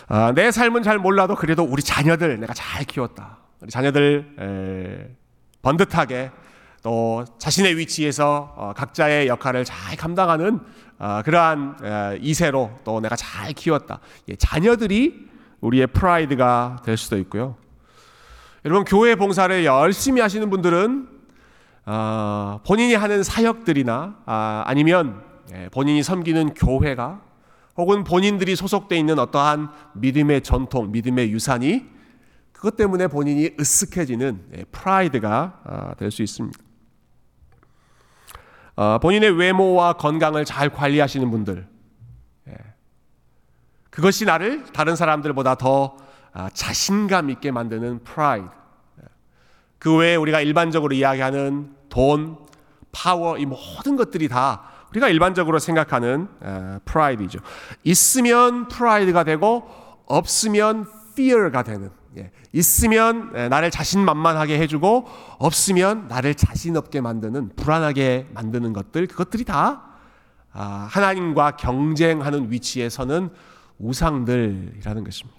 아, 0.09 0.31
내 0.33 0.51
삶은 0.51 0.83
잘 0.83 0.97
몰라도 0.97 1.35
그래도 1.35 1.63
우리 1.63 1.81
자녀들 1.81 2.39
내가 2.39 2.53
잘 2.53 2.85
키웠다. 2.85 3.39
우리 3.59 3.69
자녀들 3.69 4.35
에, 4.39 5.15
번듯하게 5.61 6.31
또 6.81 7.25
자신의 7.39 7.77
위치에서 7.77 8.53
어, 8.55 8.73
각자의 8.73 9.27
역할을 9.27 9.65
잘 9.65 9.97
감당하는 9.97 10.61
어, 10.97 11.21
그러한 11.25 11.77
에, 11.83 12.19
이세로 12.21 12.71
또 12.85 13.01
내가 13.01 13.17
잘 13.17 13.51
키웠다. 13.51 13.99
예, 14.29 14.37
자녀들이 14.37 15.27
우리의 15.59 15.87
프라이드가 15.87 16.83
될 16.85 16.95
수도 16.95 17.17
있고요. 17.17 17.57
여러분 18.63 18.85
교회 18.85 19.15
봉사를 19.15 19.65
열심히 19.65 20.21
하시는 20.21 20.49
분들은 20.49 21.09
어, 21.85 22.61
본인이 22.65 22.95
하는 22.95 23.23
사역들이나 23.23 24.19
아, 24.25 24.63
아니면 24.65 25.21
예, 25.53 25.67
본인이 25.69 26.01
섬기는 26.01 26.53
교회가 26.53 27.26
혹은 27.77 28.03
본인들이 28.03 28.55
소속돼 28.55 28.97
있는 28.97 29.19
어떠한 29.19 29.69
믿음의 29.93 30.41
전통, 30.41 30.91
믿음의 30.91 31.31
유산이 31.31 31.85
그것 32.51 32.75
때문에 32.75 33.07
본인이 33.07 33.51
으쓱해지는 33.51 34.39
예, 34.57 34.63
프라이드가 34.71 35.61
아, 35.63 35.93
될수 35.93 36.23
있습니다. 36.23 36.57
어, 38.75 38.97
본인의 38.99 39.31
외모와 39.31 39.93
건강을 39.93 40.43
잘 40.43 40.69
관리하시는 40.69 41.29
분들, 41.29 41.67
예. 42.47 42.55
그것이 43.91 44.25
나를 44.25 44.63
다른 44.73 44.95
사람들보다 44.95 45.55
더 45.55 45.97
아, 46.33 46.49
자신감 46.51 47.29
있게 47.29 47.51
만드는 47.51 48.03
프라이드. 48.03 48.47
예. 49.01 49.05
그 49.77 49.95
외에 49.95 50.15
우리가 50.15 50.41
일반적으로 50.41 50.95
이야기하는 50.95 51.75
돈, 51.89 52.37
파워, 52.91 53.37
이 53.37 53.45
모든 53.45 53.95
것들이 53.95 54.27
다 54.29 54.63
우리가 54.91 55.09
일반적으로 55.09 55.59
생각하는 55.59 56.27
프라이드이죠. 56.85 57.39
있으면 57.83 58.67
프라이드가 58.67 59.23
되고 59.23 59.67
없으면 60.05 60.85
fear가 61.13 61.63
되는. 61.63 61.91
예. 62.17 62.31
있으면 62.53 63.31
나를 63.49 63.69
자신만만하게 63.69 64.59
해주고 64.59 65.07
없으면 65.37 66.07
나를 66.07 66.33
자신 66.33 66.75
없게 66.77 67.01
만드는 67.01 67.51
불안하게 67.55 68.29
만드는 68.33 68.73
것들 68.73 69.07
그것들이 69.07 69.43
다 69.43 69.83
아, 70.53 70.87
하나님과 70.89 71.51
경쟁하는 71.57 72.51
위치에 72.51 72.89
서는 72.89 73.29
우상들이라는 73.77 75.03
것입니다. 75.03 75.36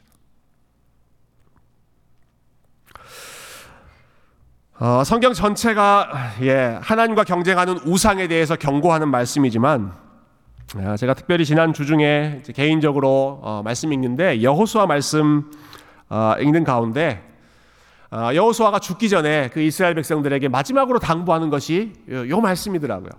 어, 4.81 5.03
성경 5.03 5.33
전체가 5.33 6.37
예, 6.43 6.79
하나님과 6.81 7.25
경쟁하는 7.25 7.81
우상에 7.85 8.29
대해서 8.29 8.55
경고하는 8.55 9.09
말씀이지만 9.09 9.93
아, 10.77 10.97
제가 10.97 11.14
특별히 11.14 11.45
지난 11.45 11.73
주 11.73 11.85
중에 11.85 12.45
개인적으로 12.55 13.41
어, 13.43 13.62
말씀 13.64 13.93
읽는데 13.93 14.41
여호수아 14.41 14.87
말씀 14.87 15.51
어, 16.09 16.35
읽는 16.38 16.62
가운데 16.62 17.29
어, 18.12 18.31
여호수아가 18.33 18.79
죽기 18.79 19.09
전에 19.09 19.49
그 19.49 19.61
이스라엘 19.61 19.97
백성들에게 19.97 20.47
마지막으로 20.47 21.01
당부하는 21.01 21.51
것이 21.51 21.93
요, 22.09 22.29
요 22.29 22.41
말씀이더라고요. 22.41 23.11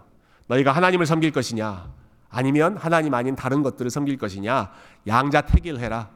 너희가 0.48 0.72
하나님을 0.72 1.06
섬길 1.06 1.32
것이냐 1.32 1.90
아니면 2.30 2.78
하나님 2.78 3.14
아닌 3.14 3.36
다른 3.36 3.64
것들을 3.64 3.92
섬길 3.92 4.18
것이냐 4.18 4.72
양자 5.08 5.42
택일해라. 5.42 6.08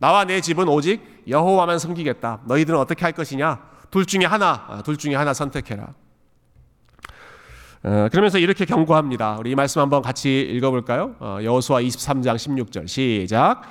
나와 0.00 0.26
내 0.26 0.42
집은 0.42 0.68
오직 0.68 1.00
여호와만 1.26 1.78
섬기겠다. 1.78 2.40
너희들은 2.44 2.78
어떻게 2.78 3.06
할 3.06 3.12
것이냐? 3.12 3.73
둘 3.94 4.06
중에 4.06 4.24
하나, 4.24 4.64
아, 4.66 4.82
둘 4.82 4.96
중에 4.96 5.14
하나 5.14 5.32
선택해라. 5.32 5.94
어, 7.84 8.08
그러면서 8.10 8.40
이렇게 8.40 8.64
경고합니다. 8.64 9.36
우리 9.38 9.52
이 9.52 9.54
말씀 9.54 9.80
한번 9.80 10.02
같이 10.02 10.40
읽어볼까요? 10.40 11.14
어, 11.20 11.38
여호수아 11.40 11.80
23장 11.80 12.34
16절 12.34 12.88
시작. 12.88 13.62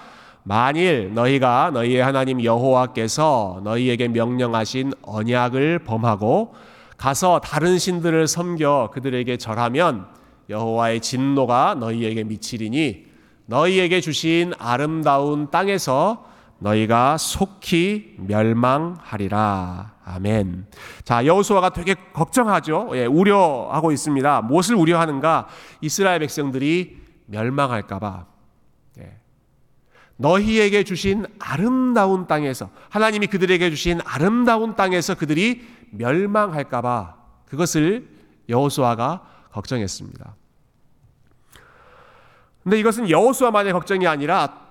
만일 0.43 1.13
너희가 1.13 1.71
너희의 1.73 2.01
하나님 2.01 2.41
여호와께서 2.41 3.59
너희에게 3.65 4.07
명령하신 4.07 4.93
언약을 5.01 5.79
범하고 5.79 6.55
가서 6.95 7.41
다른 7.43 7.77
신들을 7.77 8.25
섬겨 8.25 8.91
그들에게 8.93 9.35
절하면 9.35 10.07
여호와의 10.49 11.01
진노가 11.01 11.75
너희에게 11.81 12.23
미치리니 12.23 13.07
너희에게 13.47 13.99
주신 13.99 14.53
아름다운 14.57 15.51
땅에서 15.51 16.31
너희가 16.63 17.17
속히 17.17 18.15
멸망하리라. 18.19 19.95
아멘. 20.05 20.67
자, 21.03 21.25
여호수아가 21.25 21.69
되게 21.69 21.95
걱정하죠. 22.13 22.91
예, 22.93 23.05
우려하고 23.05 23.91
있습니다. 23.91 24.41
무엇을 24.43 24.75
우려하는가? 24.75 25.47
이스라엘 25.81 26.19
백성들이 26.19 27.01
멸망할까 27.25 27.99
봐. 27.99 28.25
예. 28.99 29.17
너희에게 30.15 30.83
주신 30.85 31.25
아름다운 31.37 32.27
땅에서 32.27 32.69
하나님이 32.89 33.27
그들에게 33.27 33.69
주신 33.69 33.99
아름다운 34.05 34.75
땅에서 34.77 35.15
그들이 35.15 35.67
멸망할까 35.91 36.81
봐 36.81 37.15
그것을 37.45 38.07
여호수아가 38.47 39.21
걱정했습니다. 39.51 40.35
근데 42.63 42.79
이것은 42.79 43.09
여호수아만의 43.09 43.73
걱정이 43.73 44.07
아니라 44.07 44.62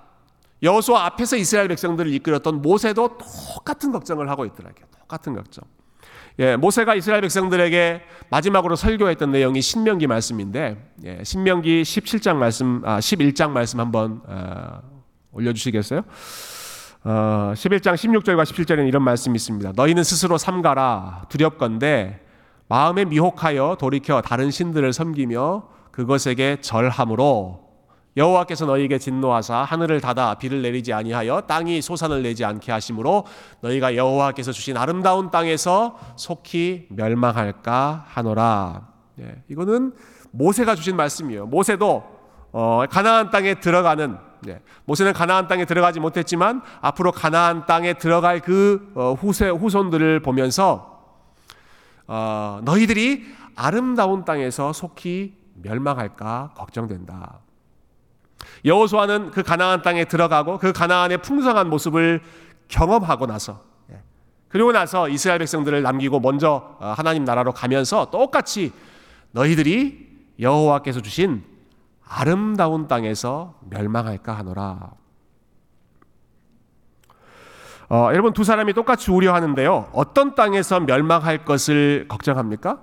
여호수아 0.62 1.07
앞에서 1.07 1.37
이스라엘 1.37 1.68
백성들을 1.68 2.12
이끌었던 2.14 2.62
모세도 2.62 3.18
똑같은 3.18 3.90
걱정을 3.92 4.29
하고 4.29 4.44
있더라고요. 4.44 4.87
똑같은 5.01 5.35
걱정. 5.35 5.64
예, 6.38 6.57
모세가 6.57 6.94
이스라엘 6.94 7.20
백성들에게 7.22 8.03
마지막으로 8.31 8.77
설교했던 8.77 9.33
내용이 9.33 9.61
신명기 9.61 10.07
말씀인데 10.07 10.92
예, 11.05 11.25
신명기 11.25 11.83
17장 11.83 12.37
말씀, 12.37 12.81
아 12.85 12.98
11장 13.01 13.51
말씀 13.51 13.81
한번 13.81 14.22
어, 14.27 14.81
올려주시겠어요? 15.33 16.03
어, 17.05 17.53
11장 17.55 17.94
16절과 17.94 18.44
17절에는 18.44 18.87
이런 18.87 19.03
말씀이 19.03 19.35
있습니다. 19.35 19.72
너희는 19.75 20.05
스스로 20.05 20.38
삼가라 20.38 21.27
두렵건대 21.29 22.20
마음에 22.68 23.05
미혹하여 23.05 23.77
돌이켜 23.79 24.22
다른 24.22 24.51
신들을 24.51 24.92
섬기며 24.92 25.68
그것에게 25.90 26.59
절함으로 26.62 27.71
여호와께서 28.16 28.66
너희에게 28.66 28.98
진노하사 28.98 29.57
하늘을 29.57 30.01
닫아 30.01 30.35
비를 30.35 30.62
내리지 30.62 30.92
아니하여 30.92 31.42
땅이 31.42 31.81
소산을 31.81 32.22
내지 32.22 32.44
않게 32.44 32.70
하심으로 32.70 33.25
너희가 33.62 33.96
여호와께서 33.96 34.53
주신 34.53 34.77
아름다운 34.77 35.31
땅에서 35.31 35.98
속히 36.16 36.88
멸망할까 36.90 38.05
하노라. 38.09 38.88
예, 39.20 39.42
이거는 39.48 39.94
모세가 40.31 40.75
주신 40.75 40.96
말씀이에요. 40.96 41.46
모세도 41.46 42.05
어, 42.53 42.83
가나안 42.90 43.31
땅에 43.31 43.55
들어가는 43.55 44.18
예, 44.48 44.61
모세는 44.85 45.12
가나안 45.12 45.46
땅에 45.46 45.64
들어가지 45.64 46.01
못했지만 46.01 46.62
앞으로 46.81 47.12
가나안 47.12 47.66
땅에 47.66 47.94
들어갈 47.94 48.40
그 48.40 48.92
어, 48.94 49.14
후세 49.14 49.48
후손들을 49.48 50.20
보면서 50.20 50.92
어, 52.07 52.61
너희들이 52.64 53.25
아름다운 53.55 54.25
땅에서 54.25 54.72
속히 54.72 55.35
멸망할까 55.62 56.53
걱정된다. 56.57 57.41
여호수아는 58.65 59.31
그 59.31 59.43
가나안 59.43 59.83
땅에 59.83 60.05
들어가고 60.05 60.59
그 60.59 60.73
가나안의 60.73 61.19
풍성한 61.19 61.69
모습을 61.69 62.21
경험하고 62.69 63.27
나서 63.27 63.62
예. 63.91 64.01
그리고 64.49 64.73
나서 64.73 65.09
이스라엘 65.09 65.38
백성들을 65.38 65.83
남기고 65.83 66.21
먼저 66.21 66.77
어, 66.79 66.95
하나님 66.97 67.25
나라로 67.25 67.53
가면서 67.53 68.11
똑같이 68.11 68.73
너희들이 69.33 70.11
여호와께서 70.38 71.01
주신 71.01 71.45
아름다운 72.07 72.88
땅에서 72.88 73.55
멸망할까 73.71 74.37
하노라. 74.38 74.91
어, 77.88 78.09
여러분 78.12 78.33
두 78.33 78.43
사람이 78.45 78.73
똑같이 78.73 79.11
우려하는데요. 79.11 79.91
어떤 79.93 80.35
땅에서 80.35 80.81
멸망할 80.81 81.45
것을 81.45 82.07
걱정합니까? 82.09 82.81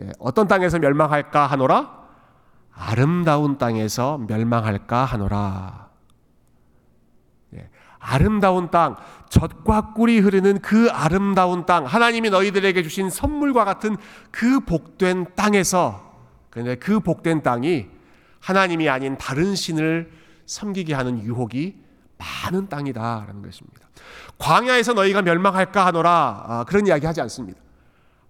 예, 0.00 0.10
어떤 0.18 0.46
땅에서 0.46 0.78
멸망할까 0.78 1.46
하노라? 1.46 1.99
아름다운 2.80 3.58
땅에서 3.58 4.16
멸망할까 4.26 5.04
하노라. 5.04 5.90
예, 7.54 7.68
아름다운 7.98 8.70
땅, 8.70 8.96
젖과 9.28 9.92
꿀이 9.92 10.18
흐르는 10.18 10.60
그 10.62 10.88
아름다운 10.90 11.66
땅, 11.66 11.84
하나님이 11.84 12.30
너희들에게 12.30 12.82
주신 12.82 13.10
선물과 13.10 13.66
같은 13.66 13.98
그 14.30 14.60
복된 14.60 15.34
땅에서, 15.36 16.10
근데 16.48 16.74
그 16.76 17.00
복된 17.00 17.42
땅이 17.42 17.86
하나님이 18.40 18.88
아닌 18.88 19.18
다른 19.18 19.54
신을 19.54 20.10
섬기게 20.46 20.94
하는 20.94 21.22
유혹이 21.22 21.78
많은 22.16 22.68
땅이다라는 22.70 23.42
것입니다. 23.42 23.88
광야에서 24.38 24.94
너희가 24.94 25.20
멸망할까 25.20 25.84
하노라 25.84 26.44
아, 26.48 26.64
그런 26.66 26.86
이야기 26.86 27.04
하지 27.04 27.20
않습니다. 27.20 27.60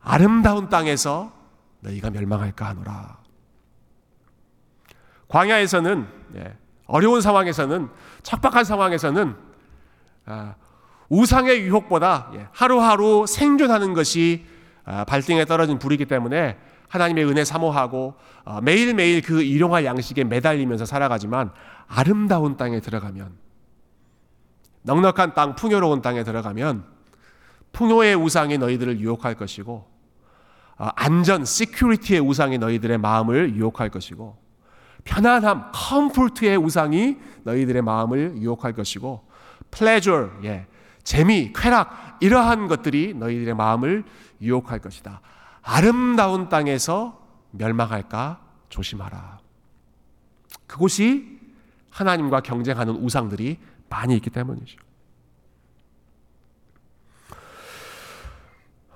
아름다운 0.00 0.68
땅에서 0.68 1.32
너희가 1.80 2.10
멸망할까 2.10 2.66
하노라. 2.66 3.19
광야에서는 5.30 6.06
예, 6.36 6.56
어려운 6.86 7.20
상황에서는 7.20 7.88
척박한 8.22 8.64
상황에서는 8.64 9.34
아, 10.26 10.54
우상의 11.08 11.62
유혹보다 11.62 12.30
예, 12.34 12.46
하루하루 12.52 13.26
생존하는 13.26 13.94
것이 13.94 14.44
아, 14.84 15.04
발등에 15.04 15.44
떨어진 15.44 15.78
불이기 15.78 16.06
때문에 16.06 16.58
하나님의 16.88 17.24
은혜 17.24 17.44
사모하고 17.44 18.14
어, 18.44 18.60
매일매일 18.60 19.22
그 19.22 19.42
일용할 19.42 19.84
양식에 19.84 20.24
매달리면서 20.24 20.84
살아가지만 20.84 21.52
아름다운 21.86 22.56
땅에 22.56 22.80
들어가면 22.80 23.32
넉넉한 24.82 25.34
땅, 25.34 25.54
풍요로운 25.54 26.02
땅에 26.02 26.24
들어가면 26.24 26.84
풍요의 27.72 28.16
우상이 28.16 28.58
너희들을 28.58 28.98
유혹할 28.98 29.36
것이고 29.36 29.88
어, 30.78 30.88
안전, 30.96 31.44
security의 31.44 32.18
우상이 32.18 32.58
너희들의 32.58 32.98
마음을 32.98 33.54
유혹할 33.54 33.90
것이고 33.90 34.49
편안함, 35.04 35.70
comfort의 35.72 36.56
우상이 36.56 37.16
너희들의 37.44 37.82
마음을 37.82 38.36
유혹할 38.36 38.72
것이고 38.72 39.24
pleasure, 39.70 40.30
예, 40.44 40.66
재미, 41.02 41.52
쾌락 41.52 42.18
이러한 42.20 42.68
것들이 42.68 43.14
너희들의 43.14 43.54
마음을 43.54 44.04
유혹할 44.40 44.78
것이다. 44.80 45.20
아름다운 45.62 46.48
땅에서 46.48 47.20
멸망할까 47.52 48.40
조심하라. 48.68 49.40
그곳이 50.66 51.40
하나님과 51.90 52.40
경쟁하는 52.40 52.94
우상들이 52.94 53.58
많이 53.88 54.14
있기 54.16 54.30
때문이죠. 54.30 54.78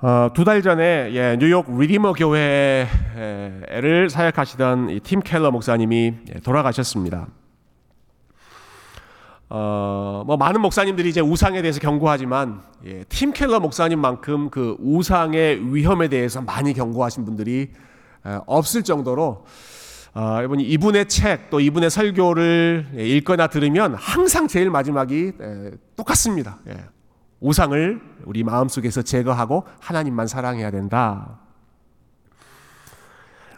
어, 0.07 0.29
두달 0.35 0.61
전에 0.61 1.12
예, 1.14 1.38
뉴욕 1.40 1.64
리디머 1.79 2.12
교회를 2.12 4.11
사역하시던 4.11 5.01
팀 5.03 5.21
켈러 5.21 5.51
목사님이 5.51 6.12
예, 6.29 6.40
돌아가셨습니다. 6.40 7.27
어, 9.49 10.23
뭐 10.27 10.37
많은 10.37 10.61
목사님들이 10.61 11.09
이제 11.09 11.23
우상에 11.23 11.62
대해서 11.62 11.81
경고하지만 11.81 12.61
예, 12.85 13.05
팀 13.05 13.33
켈러 13.33 13.61
목사님만큼 13.61 14.51
그 14.51 14.77
우상의 14.79 15.75
위험에 15.75 16.09
대해서 16.09 16.43
많이 16.43 16.75
경고하신 16.75 17.25
분들이 17.25 17.71
에, 18.27 18.38
없을 18.45 18.83
정도로 18.83 19.47
어, 20.12 20.43
이분이 20.45 20.64
이분의 20.64 21.09
책 21.09 21.49
또 21.49 21.61
이분의 21.61 21.88
설교를 21.88 22.88
예, 22.99 23.09
읽거나 23.09 23.47
들으면 23.47 23.95
항상 23.95 24.49
제일 24.49 24.69
마지막이 24.69 25.33
에, 25.40 25.71
똑같습니다. 25.97 26.59
예. 27.44 27.48
우상을 27.48 28.00
우리 28.24 28.42
마음속에서 28.42 29.02
제거하고 29.02 29.64
하나님만 29.80 30.26
사랑해야 30.26 30.70
된다. 30.70 31.38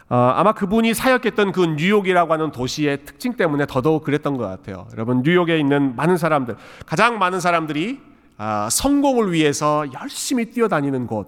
어, 0.09 0.15
아마 0.15 0.53
그분이 0.53 0.93
사역했던 0.93 1.51
그 1.51 1.65
뉴욕이라고 1.65 2.31
하는 2.31 2.51
도시의 2.51 3.05
특징 3.05 3.33
때문에 3.33 3.65
더더욱 3.65 4.03
그랬던 4.03 4.37
것 4.37 4.47
같아요. 4.47 4.87
여러분 4.93 5.21
뉴욕에 5.21 5.59
있는 5.59 5.95
많은 5.95 6.17
사람들, 6.17 6.55
가장 6.85 7.19
많은 7.19 7.39
사람들이 7.39 7.99
아, 8.37 8.69
성공을 8.71 9.33
위해서 9.33 9.85
열심히 9.93 10.45
뛰어다니는 10.51 11.07
곳. 11.07 11.27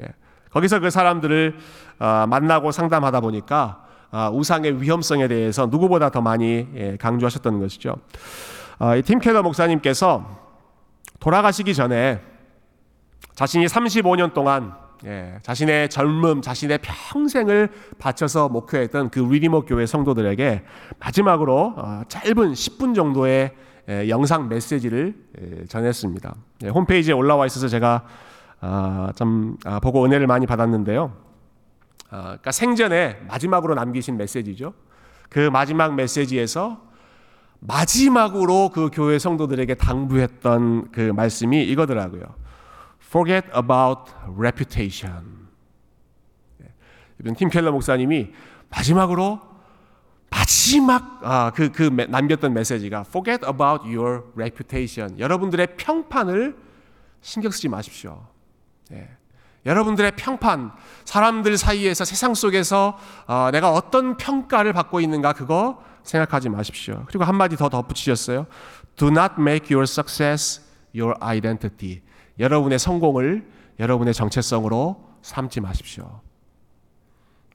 예. 0.00 0.06
거기서 0.50 0.80
그 0.80 0.90
사람들을 0.90 1.56
아, 1.98 2.26
만나고 2.28 2.72
상담하다 2.72 3.20
보니까 3.20 3.86
아, 4.10 4.28
우상의 4.30 4.82
위험성에 4.82 5.28
대해서 5.28 5.66
누구보다 5.66 6.10
더 6.10 6.20
많이 6.20 6.66
예, 6.74 6.96
강조하셨던 6.98 7.60
것이죠. 7.60 7.96
아, 8.78 8.96
이 8.96 9.02
팀 9.02 9.20
켈러 9.20 9.42
목사님께서 9.42 10.39
돌아가시기 11.20 11.74
전에 11.74 12.20
자신이 13.34 13.66
35년 13.66 14.34
동안 14.34 14.74
예, 15.06 15.38
자신의 15.42 15.88
젊음, 15.88 16.42
자신의 16.42 16.80
평생을 16.82 17.70
바쳐서 17.98 18.50
목회했던 18.50 19.10
그 19.10 19.20
리디머 19.20 19.62
교회 19.62 19.86
성도들에게 19.86 20.62
마지막으로 20.98 21.74
어, 21.76 22.02
짧은 22.08 22.52
10분 22.52 22.94
정도의 22.94 23.54
예, 23.88 24.08
영상 24.08 24.48
메시지를 24.48 25.14
예, 25.40 25.64
전했습니다. 25.66 26.34
예, 26.64 26.68
홈페이지에 26.68 27.14
올라와 27.14 27.46
있어서 27.46 27.68
제가 27.68 28.04
아, 28.60 29.10
좀 29.16 29.56
아, 29.64 29.80
보고 29.80 30.04
은혜를 30.04 30.26
많이 30.26 30.46
받았는데요. 30.46 31.12
아, 32.10 32.22
그러니까 32.22 32.52
생전에 32.52 33.22
마지막으로 33.26 33.74
남기신 33.74 34.18
메시지죠. 34.18 34.74
그 35.30 35.48
마지막 35.50 35.94
메시지에서 35.94 36.89
마지막으로 37.60 38.70
그 38.70 38.90
교회 38.92 39.18
성도들에게 39.18 39.74
당부했던 39.74 40.92
그 40.92 41.12
말씀이 41.12 41.62
이거더라고요. 41.64 42.22
Forget 43.06 43.48
about 43.56 44.12
reputation. 44.36 45.48
팀 47.36 47.50
켈러 47.50 47.70
목사님이 47.70 48.32
마지막으로 48.70 49.40
마지막 50.30 51.20
아, 51.22 51.52
그, 51.54 51.70
그 51.70 51.82
남겼던 51.82 52.54
메시지가 52.54 53.00
Forget 53.06 53.44
about 53.46 53.84
your 53.84 54.24
reputation. 54.34 55.18
여러분들의 55.18 55.76
평판을 55.76 56.56
신경 57.20 57.50
쓰지 57.50 57.68
마십시오. 57.68 58.26
예. 58.92 59.08
여러분들의 59.66 60.12
평판, 60.16 60.72
사람들 61.04 61.58
사이에서 61.58 62.06
세상 62.06 62.32
속에서 62.34 62.98
어, 63.26 63.50
내가 63.52 63.72
어떤 63.72 64.16
평가를 64.16 64.72
받고 64.72 65.00
있는가 65.00 65.34
그거 65.34 65.82
생각하지 66.02 66.48
마십시오. 66.48 67.04
그리고 67.06 67.24
한마디 67.24 67.56
더 67.56 67.68
덧붙이셨어요. 67.68 68.46
Do 68.96 69.08
not 69.08 69.34
make 69.38 69.74
your 69.74 69.84
success 69.84 70.62
your 70.94 71.16
identity. 71.20 72.00
여러분의 72.38 72.78
성공을 72.78 73.46
여러분의 73.78 74.14
정체성으로 74.14 75.08
삼지 75.22 75.60
마십시오. 75.60 76.20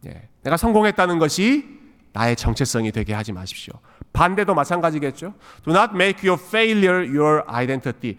예, 0.06 0.30
내가 0.44 0.58
성공했다는 0.58 1.20
것이 1.20 1.66
나의 2.14 2.36
정체성이 2.36 2.92
되게 2.92 3.14
하지 3.14 3.34
마십시오. 3.34 3.74
반대도 4.14 4.54
마찬가지겠죠. 4.54 5.34
Do 5.64 5.74
not 5.76 5.94
make 5.94 6.28
your 6.28 6.42
failure 6.42 7.06
your 7.06 7.44
identity. 7.48 8.18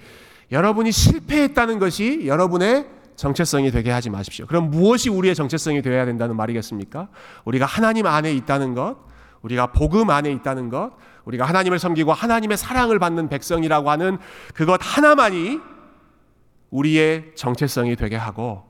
여러분이 0.53 0.93
실패했다는 0.93 1.79
것이 1.79 2.27
여러분의 2.27 2.87
정체성이 3.17 3.71
되게 3.71 3.91
하지 3.91 4.11
마십시오. 4.11 4.47
그럼 4.47 4.71
무엇이 4.71 5.09
우리의 5.09 5.35
정체성이 5.35 5.81
되어야 5.83 6.05
된다는 6.05 6.37
말이겠습니까? 6.37 7.09
우리가 7.45 7.65
하나님 7.65 8.07
안에 8.07 8.33
있다는 8.35 8.75
것, 8.75 8.99
우리가 9.47 9.69
복음 9.69 10.11
안에 10.11 10.31
있다는 10.33 10.71
것, 10.71 10.93
우리가 11.25 11.45
하나님을 11.45 11.79
섬기고 11.79 12.13
하나님의 12.13 12.57
사랑을 12.57 12.99
받는 12.99 13.29
백성이라고 13.29 13.91
하는 13.91 14.19
그것 14.55 14.81
하나만이 14.83 15.61
우리의 16.71 17.33
정체성이 17.37 17.95
되게 17.95 18.17
하고 18.17 18.65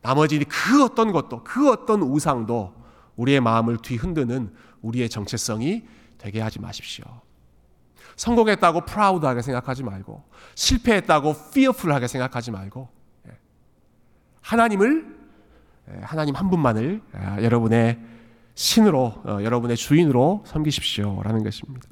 나머지 0.00 0.38
그 0.44 0.82
어떤 0.82 1.12
것도 1.12 1.44
그 1.44 1.70
어떤 1.70 2.00
우상도 2.02 2.74
우리의 3.16 3.40
마음을 3.40 3.76
뒤흔드는 3.76 4.54
우리의 4.80 5.10
정체성이 5.10 5.84
되게 6.16 6.40
하지 6.40 6.58
마십시오. 6.58 7.04
성공했다고 8.16 8.82
프라우드하게 8.82 9.42
생각하지 9.42 9.82
말고 9.82 10.24
실패했다고 10.54 11.34
fearful하게 11.50 12.06
생각하지 12.06 12.50
말고 12.50 12.88
예. 13.28 13.32
하나님을 14.40 15.16
예, 15.90 16.00
하나님 16.02 16.34
한 16.34 16.48
분만을 16.48 17.02
아, 17.12 17.42
여러분의 17.42 18.13
신으로 18.54 19.14
어, 19.24 19.38
여러분의 19.42 19.76
주인으로 19.76 20.44
섬기십시오라는 20.46 21.42
것입니다. 21.42 21.88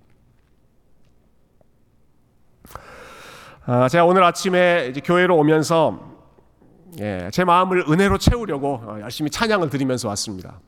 아, 3.65 3.89
제가 3.89 4.05
오늘 4.05 4.25
아침에 4.25 4.93
교회로 5.05 5.37
오면서 5.37 6.13
예, 7.01 7.31
제 7.33 7.45
마음을 7.45 7.85
은혜로 7.89 8.19
채우려고 8.19 8.81
어, 8.85 8.99
열심히 9.01 9.31
찬양을 9.31 9.71
드리면서 9.71 10.09
왔습니다. 10.09 10.61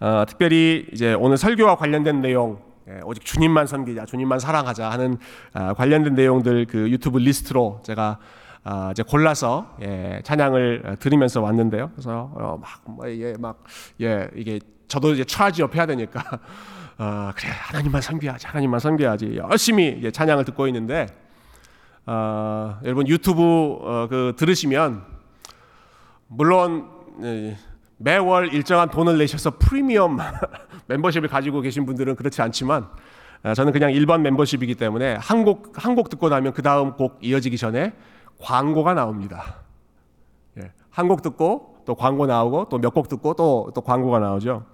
어, 0.00 0.24
특별히 0.26 0.86
이제 0.92 1.14
오늘 1.14 1.36
설교와 1.36 1.76
관련된 1.76 2.20
내용, 2.20 2.60
예, 2.88 3.00
오직 3.04 3.24
주님만 3.24 3.66
섬기자, 3.66 4.04
주님만 4.06 4.40
사랑하자 4.40 4.90
하는 4.90 5.18
아, 5.52 5.72
관련된 5.74 6.14
내용들 6.14 6.66
그 6.66 6.90
유튜브 6.90 7.18
리스트로 7.18 7.80
제가 7.84 8.18
아, 8.64 8.90
이제 8.92 9.02
골라서 9.02 9.74
예, 9.82 10.20
찬양을 10.24 10.96
들으면서 11.00 11.40
왔는데요. 11.40 11.90
그래서 11.94 12.30
어, 12.34 12.60
막 12.60 13.08
예, 13.08 13.34
막 13.38 13.64
예, 14.00 14.28
이게 14.36 14.60
저도 14.86 15.12
이제 15.14 15.24
차지업 15.24 15.74
해야 15.74 15.84
되니까 15.86 16.22
어, 16.98 17.30
그래 17.36 17.50
하나님만 17.50 18.00
섬겨야지, 18.02 18.46
하나님만 18.46 18.78
섬겨야지 18.80 19.36
열심히 19.36 19.96
이제 19.98 20.10
찬양을 20.12 20.44
듣고 20.44 20.66
있는데 20.68 21.06
어, 22.06 22.78
여러분 22.84 23.08
유튜브 23.08 23.42
어, 23.42 24.06
그 24.08 24.34
들으시면 24.36 25.02
물론 26.28 26.88
예, 27.22 27.56
매월 27.98 28.52
일정한 28.52 28.90
돈을 28.90 29.18
내셔서 29.18 29.58
프리미엄 29.58 30.18
멤버십을 30.86 31.28
가지고 31.28 31.60
계신 31.60 31.84
분들은 31.86 32.16
그렇지 32.16 32.42
않지만 32.42 32.88
어, 33.44 33.54
저는 33.54 33.72
그냥 33.72 33.90
일반 33.92 34.22
멤버십이기 34.22 34.76
때문에 34.76 35.16
한 35.20 35.44
곡 35.44 35.72
한 35.78 35.94
곡 35.96 36.08
듣고 36.10 36.28
나면 36.28 36.52
그 36.52 36.62
다음 36.62 36.92
곡 36.92 37.18
이어지기 37.20 37.56
전에 37.58 37.92
광고가 38.40 38.94
나옵니다. 38.94 39.56
예, 40.58 40.70
한 40.90 41.08
곡 41.08 41.22
듣고 41.22 41.82
또 41.86 41.94
광고 41.94 42.26
나오고 42.26 42.68
또 42.68 42.78
몇 42.78 42.92
곡 42.94 43.08
듣고 43.08 43.34
또, 43.34 43.70
또 43.74 43.80
광고가 43.80 44.18
나오죠. 44.18 44.64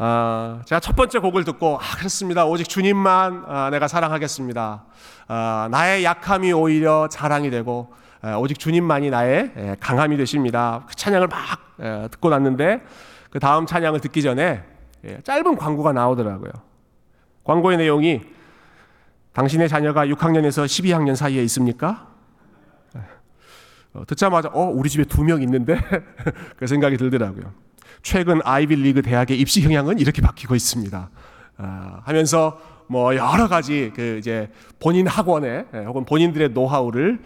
아, 0.00 0.62
제가 0.64 0.78
첫 0.80 0.94
번째 0.94 1.18
곡을 1.18 1.44
듣고 1.44 1.76
아 1.76 1.96
그렇습니다. 1.96 2.46
오직 2.46 2.68
주님만 2.68 3.44
아, 3.48 3.70
내가 3.70 3.88
사랑하겠습니다. 3.88 4.84
아, 5.26 5.68
나의 5.72 6.04
약함이 6.04 6.52
오히려 6.52 7.08
자랑이 7.08 7.50
되고 7.50 7.92
아, 8.22 8.36
오직 8.36 8.58
주님만이 8.58 9.10
나의 9.10 9.52
예, 9.56 9.76
강함이 9.80 10.16
되십니다. 10.16 10.84
그 10.88 10.94
찬양을 10.94 11.26
막 11.26 11.38
예, 11.80 12.08
듣고 12.10 12.30
났는데 12.30 12.82
그 13.30 13.40
다음 13.40 13.66
찬양을 13.66 14.00
듣기 14.00 14.22
전에 14.22 14.62
예, 15.04 15.20
짧은 15.22 15.56
광고가 15.56 15.92
나오더라고요. 15.92 16.52
광고의 17.44 17.78
내용이 17.78 18.20
당신의 19.38 19.68
자녀가 19.68 20.04
6학년에서 20.04 20.64
12학년 20.64 21.14
사이에 21.14 21.44
있습니까? 21.44 22.08
어, 23.94 24.02
듣자마자 24.04 24.50
어 24.52 24.64
우리 24.64 24.90
집에 24.90 25.04
두 25.04 25.22
명 25.22 25.42
있는데 25.42 25.78
그 26.58 26.66
생각이 26.66 26.96
들더라고요. 26.96 27.52
최근 28.02 28.40
아이비 28.42 28.74
리그 28.74 29.00
대학의 29.00 29.38
입시 29.38 29.62
형향은 29.62 30.00
이렇게 30.00 30.20
바뀌고 30.22 30.56
있습니다. 30.56 31.10
아, 31.56 32.00
하면서 32.02 32.60
뭐 32.88 33.14
여러 33.14 33.46
가지 33.46 33.92
그 33.94 34.16
이제 34.18 34.50
본인 34.80 35.06
학원에 35.06 35.66
예, 35.72 35.78
혹은 35.84 36.04
본인들의 36.04 36.48
노하우를 36.50 37.20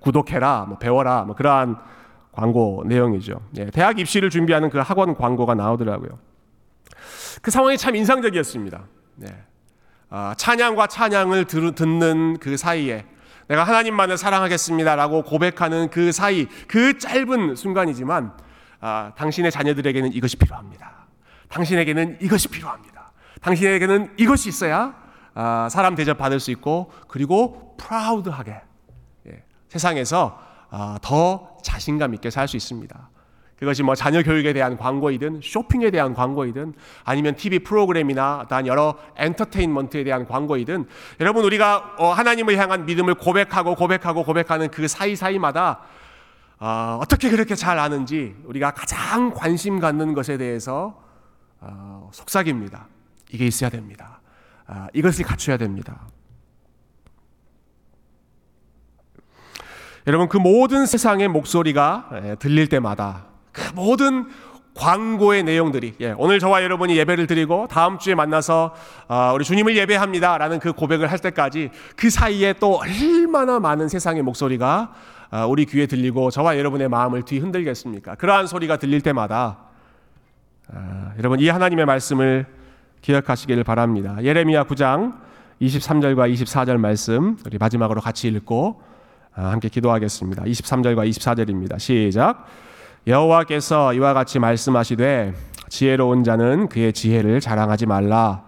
구독해라, 0.00 0.64
뭐 0.68 0.78
배워라, 0.78 1.22
뭐 1.22 1.36
그러한 1.36 1.76
광고 2.32 2.82
내용이죠. 2.84 3.40
예, 3.58 3.66
대학 3.66 4.00
입시를 4.00 4.28
준비하는 4.28 4.70
그 4.70 4.78
학원 4.78 5.14
광고가 5.14 5.54
나오더라고요. 5.54 6.18
그 7.42 7.52
상황이 7.52 7.78
참 7.78 7.94
인상적이었습니다. 7.94 8.82
네. 9.16 9.28
아, 10.14 10.34
찬양과 10.36 10.88
찬양을 10.88 11.46
들, 11.46 11.74
듣는 11.74 12.36
그 12.38 12.58
사이에 12.58 13.06
내가 13.48 13.64
하나님만을 13.64 14.18
사랑하겠습니다라고 14.18 15.22
고백하는 15.22 15.88
그 15.88 16.12
사이 16.12 16.46
그 16.68 16.98
짧은 16.98 17.56
순간이지만 17.56 18.34
아, 18.80 19.12
당신의 19.16 19.50
자녀들에게는 19.50 20.12
이것이 20.12 20.36
필요합니다. 20.36 21.06
당신에게는 21.48 22.18
이것이 22.20 22.48
필요합니다. 22.48 23.12
당신에게는 23.40 24.12
이것이 24.18 24.50
있어야 24.50 24.94
아, 25.32 25.68
사람 25.70 25.94
대접 25.94 26.18
받을 26.18 26.40
수 26.40 26.50
있고 26.50 26.92
그리고 27.08 27.74
프라우드하게 27.78 28.60
예, 29.28 29.42
세상에서 29.70 30.38
아, 30.68 30.98
더 31.00 31.56
자신감 31.64 32.12
있게 32.12 32.28
살 32.28 32.48
수 32.48 32.58
있습니다. 32.58 33.08
그것이 33.62 33.84
뭐 33.84 33.94
자녀 33.94 34.24
교육에 34.24 34.52
대한 34.52 34.76
광고이든 34.76 35.38
쇼핑에 35.40 35.92
대한 35.92 36.14
광고이든 36.14 36.74
아니면 37.04 37.36
TV 37.36 37.60
프로그램이나 37.60 38.46
단 38.48 38.66
여러 38.66 38.96
엔터테인먼트에 39.16 40.02
대한 40.02 40.26
광고이든 40.26 40.86
여러분 41.20 41.44
우리가 41.44 41.94
어, 41.96 42.12
하나님을 42.12 42.58
향한 42.58 42.86
믿음을 42.86 43.14
고백하고 43.14 43.76
고백하고 43.76 44.24
고백하는 44.24 44.68
그 44.72 44.88
사이사이마다 44.88 45.78
어, 46.58 46.98
어떻게 47.00 47.30
그렇게 47.30 47.54
잘 47.54 47.78
아는지 47.78 48.34
우리가 48.46 48.72
가장 48.72 49.30
관심 49.32 49.78
갖는 49.78 50.12
것에 50.12 50.38
대해서 50.38 51.00
어, 51.60 52.10
속삭입니다. 52.12 52.88
이게 53.30 53.46
있어야 53.46 53.70
됩니다. 53.70 54.22
아, 54.66 54.88
이것을 54.92 55.24
갖춰야 55.24 55.56
됩니다. 55.56 56.08
여러분 60.08 60.28
그 60.28 60.36
모든 60.36 60.84
세상의 60.84 61.28
목소리가 61.28 62.10
예, 62.24 62.34
들릴 62.40 62.68
때마다 62.68 63.30
그 63.52 63.72
모든 63.74 64.26
광고의 64.74 65.42
내용들이 65.42 65.94
예, 66.00 66.14
오늘 66.16 66.38
저와 66.38 66.62
여러분이 66.62 66.96
예배를 66.96 67.26
드리고 67.26 67.66
다음 67.68 67.98
주에 67.98 68.14
만나서 68.14 68.74
어, 69.06 69.32
우리 69.34 69.44
주님을 69.44 69.76
예배합니다라는 69.76 70.60
그 70.60 70.72
고백을 70.72 71.10
할 71.10 71.18
때까지 71.18 71.70
그 71.94 72.08
사이에 72.08 72.54
또 72.54 72.78
얼마나 72.78 73.60
많은 73.60 73.88
세상의 73.88 74.22
목소리가 74.22 74.92
어, 75.30 75.46
우리 75.46 75.66
귀에 75.66 75.86
들리고 75.86 76.30
저와 76.30 76.58
여러분의 76.58 76.88
마음을 76.88 77.22
뒤흔들겠습니까? 77.22 78.14
그러한 78.14 78.46
소리가 78.46 78.78
들릴 78.78 79.02
때마다 79.02 79.58
어, 80.68 81.12
여러분 81.18 81.38
이 81.40 81.48
하나님의 81.48 81.84
말씀을 81.84 82.46
기억하시기를 83.02 83.64
바랍니다. 83.64 84.16
예레미야 84.22 84.64
9장 84.64 85.18
23절과 85.60 86.32
24절 86.32 86.78
말씀 86.78 87.36
우리 87.44 87.58
마지막으로 87.58 88.00
같이 88.00 88.28
읽고 88.28 88.80
아, 89.34 89.50
함께 89.50 89.68
기도하겠습니다. 89.68 90.44
23절과 90.44 91.08
24절입니다. 91.08 91.78
시작. 91.78 92.46
여호와께서 93.06 93.94
이와 93.94 94.14
같이 94.14 94.38
말씀하시되 94.38 95.34
지혜로운 95.68 96.22
자는 96.22 96.68
그의 96.68 96.92
지혜를 96.92 97.40
자랑하지 97.40 97.86
말라. 97.86 98.44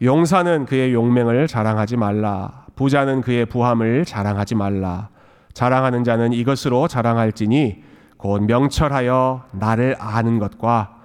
용사는 0.00 0.64
그의 0.64 0.94
용맹을 0.94 1.46
자랑하지 1.46 1.98
말라. 1.98 2.64
부자는 2.76 3.20
그의 3.20 3.44
부함을 3.44 4.06
자랑하지 4.06 4.54
말라. 4.54 5.10
자랑하는 5.52 6.04
자는 6.04 6.32
이것으로 6.32 6.88
자랑할지니 6.88 7.82
곧 8.16 8.42
명철하여 8.44 9.44
나를 9.52 9.96
아는 9.98 10.38
것과 10.38 10.96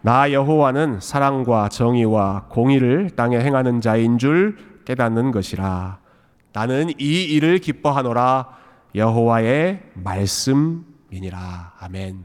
나 0.00 0.32
여호와는 0.32 0.98
사랑과 0.98 1.68
정의와 1.68 2.46
공의를 2.48 3.10
땅에 3.10 3.38
행하는 3.38 3.80
자인 3.80 4.18
줄 4.18 4.56
깨닫는 4.84 5.30
것이라. 5.30 5.98
나는 6.52 6.90
이 6.98 7.22
일을 7.24 7.58
기뻐하노라 7.58 8.48
여호와의 8.96 9.82
말씀 9.94 10.91
이니라. 11.12 11.74
아멘. 11.78 12.24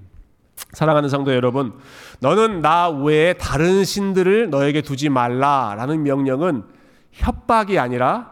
사랑하는 0.71 1.09
성도 1.09 1.33
여러분, 1.33 1.77
너는 2.19 2.61
나 2.61 2.89
외에 2.89 3.33
다른 3.33 3.83
신들을 3.83 4.49
너에게 4.49 4.81
두지 4.81 5.09
말라라는 5.09 6.03
명령은 6.03 6.63
협박이 7.11 7.77
아니라 7.79 8.31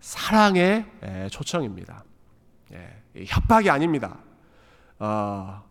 사랑의 0.00 0.86
초청입니다. 1.30 2.04
예, 2.72 3.24
협박이 3.24 3.70
아닙니다. 3.70 4.18
어, 4.98 5.62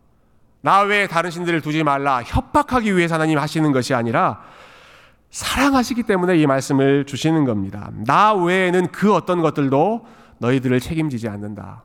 나 0.61 0.81
외에 0.81 1.07
다른 1.07 1.31
신들을 1.31 1.61
두지 1.61 1.83
말라 1.83 2.21
협박하기 2.23 2.95
위해서 2.95 3.15
하나님 3.15 3.39
하시는 3.39 3.71
것이 3.71 3.93
아니라 3.93 4.41
사랑하시기 5.31 6.03
때문에 6.03 6.37
이 6.37 6.45
말씀을 6.45 7.05
주시는 7.05 7.45
겁니다. 7.45 7.89
나 8.05 8.33
외에는 8.33 8.87
그 8.91 9.13
어떤 9.13 9.41
것들도 9.41 10.05
너희들을 10.39 10.79
책임지지 10.79 11.29
않는다. 11.29 11.83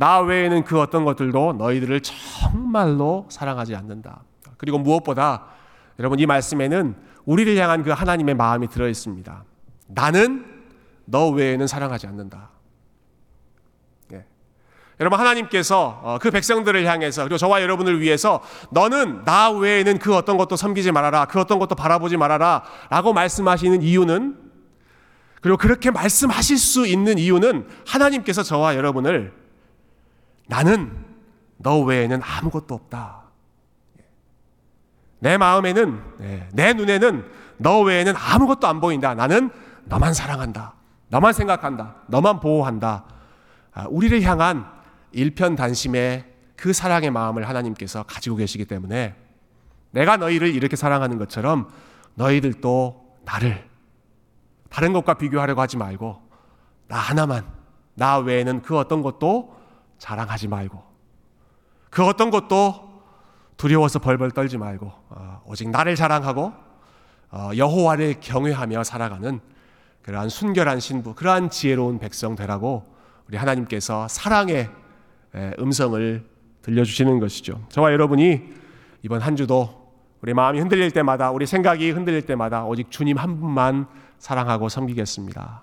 나 0.00 0.20
외에는 0.20 0.64
그 0.64 0.80
어떤 0.80 1.04
것들도 1.04 1.56
너희들을 1.58 2.00
정말로 2.00 3.26
사랑하지 3.28 3.76
않는다. 3.76 4.22
그리고 4.56 4.78
무엇보다 4.78 5.44
여러분 5.98 6.18
이 6.18 6.24
말씀에는 6.24 6.96
우리를 7.26 7.54
향한 7.58 7.82
그 7.82 7.90
하나님의 7.90 8.34
마음이 8.34 8.68
들어 8.68 8.88
있습니다. 8.88 9.44
나는 9.88 10.46
너 11.04 11.28
외에는 11.28 11.66
사랑하지 11.66 12.06
않는다. 12.06 12.48
예. 14.14 14.24
여러분 15.00 15.20
하나님께서 15.20 16.00
어, 16.02 16.18
그 16.18 16.30
백성들을 16.30 16.82
향해서 16.86 17.24
그리고 17.24 17.36
저와 17.36 17.60
여러분을 17.60 18.00
위해서 18.00 18.40
너는 18.70 19.26
나 19.26 19.50
외에는 19.50 19.98
그 19.98 20.16
어떤 20.16 20.38
것도 20.38 20.56
섬기지 20.56 20.92
말아라. 20.92 21.26
그 21.26 21.38
어떤 21.38 21.58
것도 21.58 21.74
바라보지 21.74 22.16
말아라. 22.16 22.62
라고 22.88 23.12
말씀하시는 23.12 23.82
이유는 23.82 24.38
그리고 25.42 25.58
그렇게 25.58 25.90
말씀하실 25.90 26.56
수 26.56 26.86
있는 26.86 27.18
이유는 27.18 27.68
하나님께서 27.86 28.42
저와 28.42 28.76
여러분을 28.76 29.39
나는 30.50 30.92
너 31.58 31.78
외에는 31.78 32.20
아무것도 32.22 32.74
없다. 32.74 33.22
내 35.20 35.38
마음에는, 35.38 36.02
네, 36.18 36.48
내 36.52 36.72
눈에는 36.72 37.24
너 37.58 37.82
외에는 37.82 38.14
아무것도 38.16 38.66
안 38.66 38.80
보인다. 38.80 39.14
나는 39.14 39.50
너만 39.84 40.12
사랑한다. 40.12 40.74
너만 41.08 41.32
생각한다. 41.32 41.94
너만 42.08 42.40
보호한다. 42.40 43.04
아, 43.72 43.86
우리를 43.88 44.20
향한 44.22 44.66
일편단심의 45.12 46.24
그 46.56 46.72
사랑의 46.72 47.10
마음을 47.10 47.48
하나님께서 47.48 48.02
가지고 48.02 48.36
계시기 48.36 48.64
때문에 48.64 49.14
내가 49.92 50.16
너희를 50.16 50.52
이렇게 50.52 50.74
사랑하는 50.74 51.18
것처럼 51.18 51.68
너희들도 52.14 53.18
나를 53.24 53.68
다른 54.68 54.92
것과 54.92 55.14
비교하려고 55.14 55.60
하지 55.60 55.76
말고 55.76 56.20
나 56.88 56.96
하나만 56.96 57.44
나 57.94 58.18
외에는 58.18 58.62
그 58.62 58.76
어떤 58.76 59.02
것도 59.02 59.59
자랑하지 60.00 60.48
말고 60.48 60.82
그 61.90 62.04
어떤 62.04 62.30
것도 62.30 62.90
두려워서 63.56 63.98
벌벌 63.98 64.30
떨지 64.32 64.56
말고 64.56 64.90
어, 65.10 65.42
오직 65.44 65.68
나를 65.68 65.94
자랑하고 65.94 66.52
어, 67.30 67.50
여호와를 67.56 68.16
경외하며 68.20 68.82
살아가는 68.82 69.38
그러한 70.02 70.30
순결한 70.30 70.80
신부, 70.80 71.14
그러한 71.14 71.50
지혜로운 71.50 71.98
백성 71.98 72.34
되라고 72.34 72.86
우리 73.28 73.36
하나님께서 73.36 74.08
사랑의 74.08 74.70
음성을 75.58 76.26
들려주시는 76.62 77.20
것이죠. 77.20 77.64
저와 77.68 77.92
여러분이 77.92 78.42
이번 79.02 79.20
한 79.20 79.36
주도 79.36 79.92
우리 80.22 80.34
마음이 80.34 80.58
흔들릴 80.58 80.90
때마다, 80.90 81.30
우리 81.30 81.46
생각이 81.46 81.90
흔들릴 81.90 82.22
때마다 82.22 82.64
오직 82.64 82.90
주님 82.90 83.18
한 83.18 83.38
분만 83.38 83.86
사랑하고 84.18 84.68
섬기겠습니다. 84.68 85.62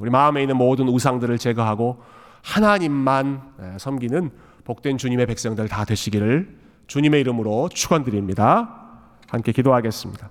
우리 0.00 0.08
마음에 0.08 0.42
있는 0.42 0.56
모든 0.56 0.88
우상들을 0.88 1.36
제거하고 1.36 2.02
하나님만 2.46 3.42
섬기는 3.78 4.30
복된 4.64 4.98
주님의 4.98 5.26
백성들 5.26 5.68
다 5.68 5.84
되시기를 5.84 6.56
주님의 6.86 7.20
이름으로 7.20 7.68
축원드립니다. 7.68 8.84
함께 9.28 9.50
기도하겠습니다. 9.50 10.30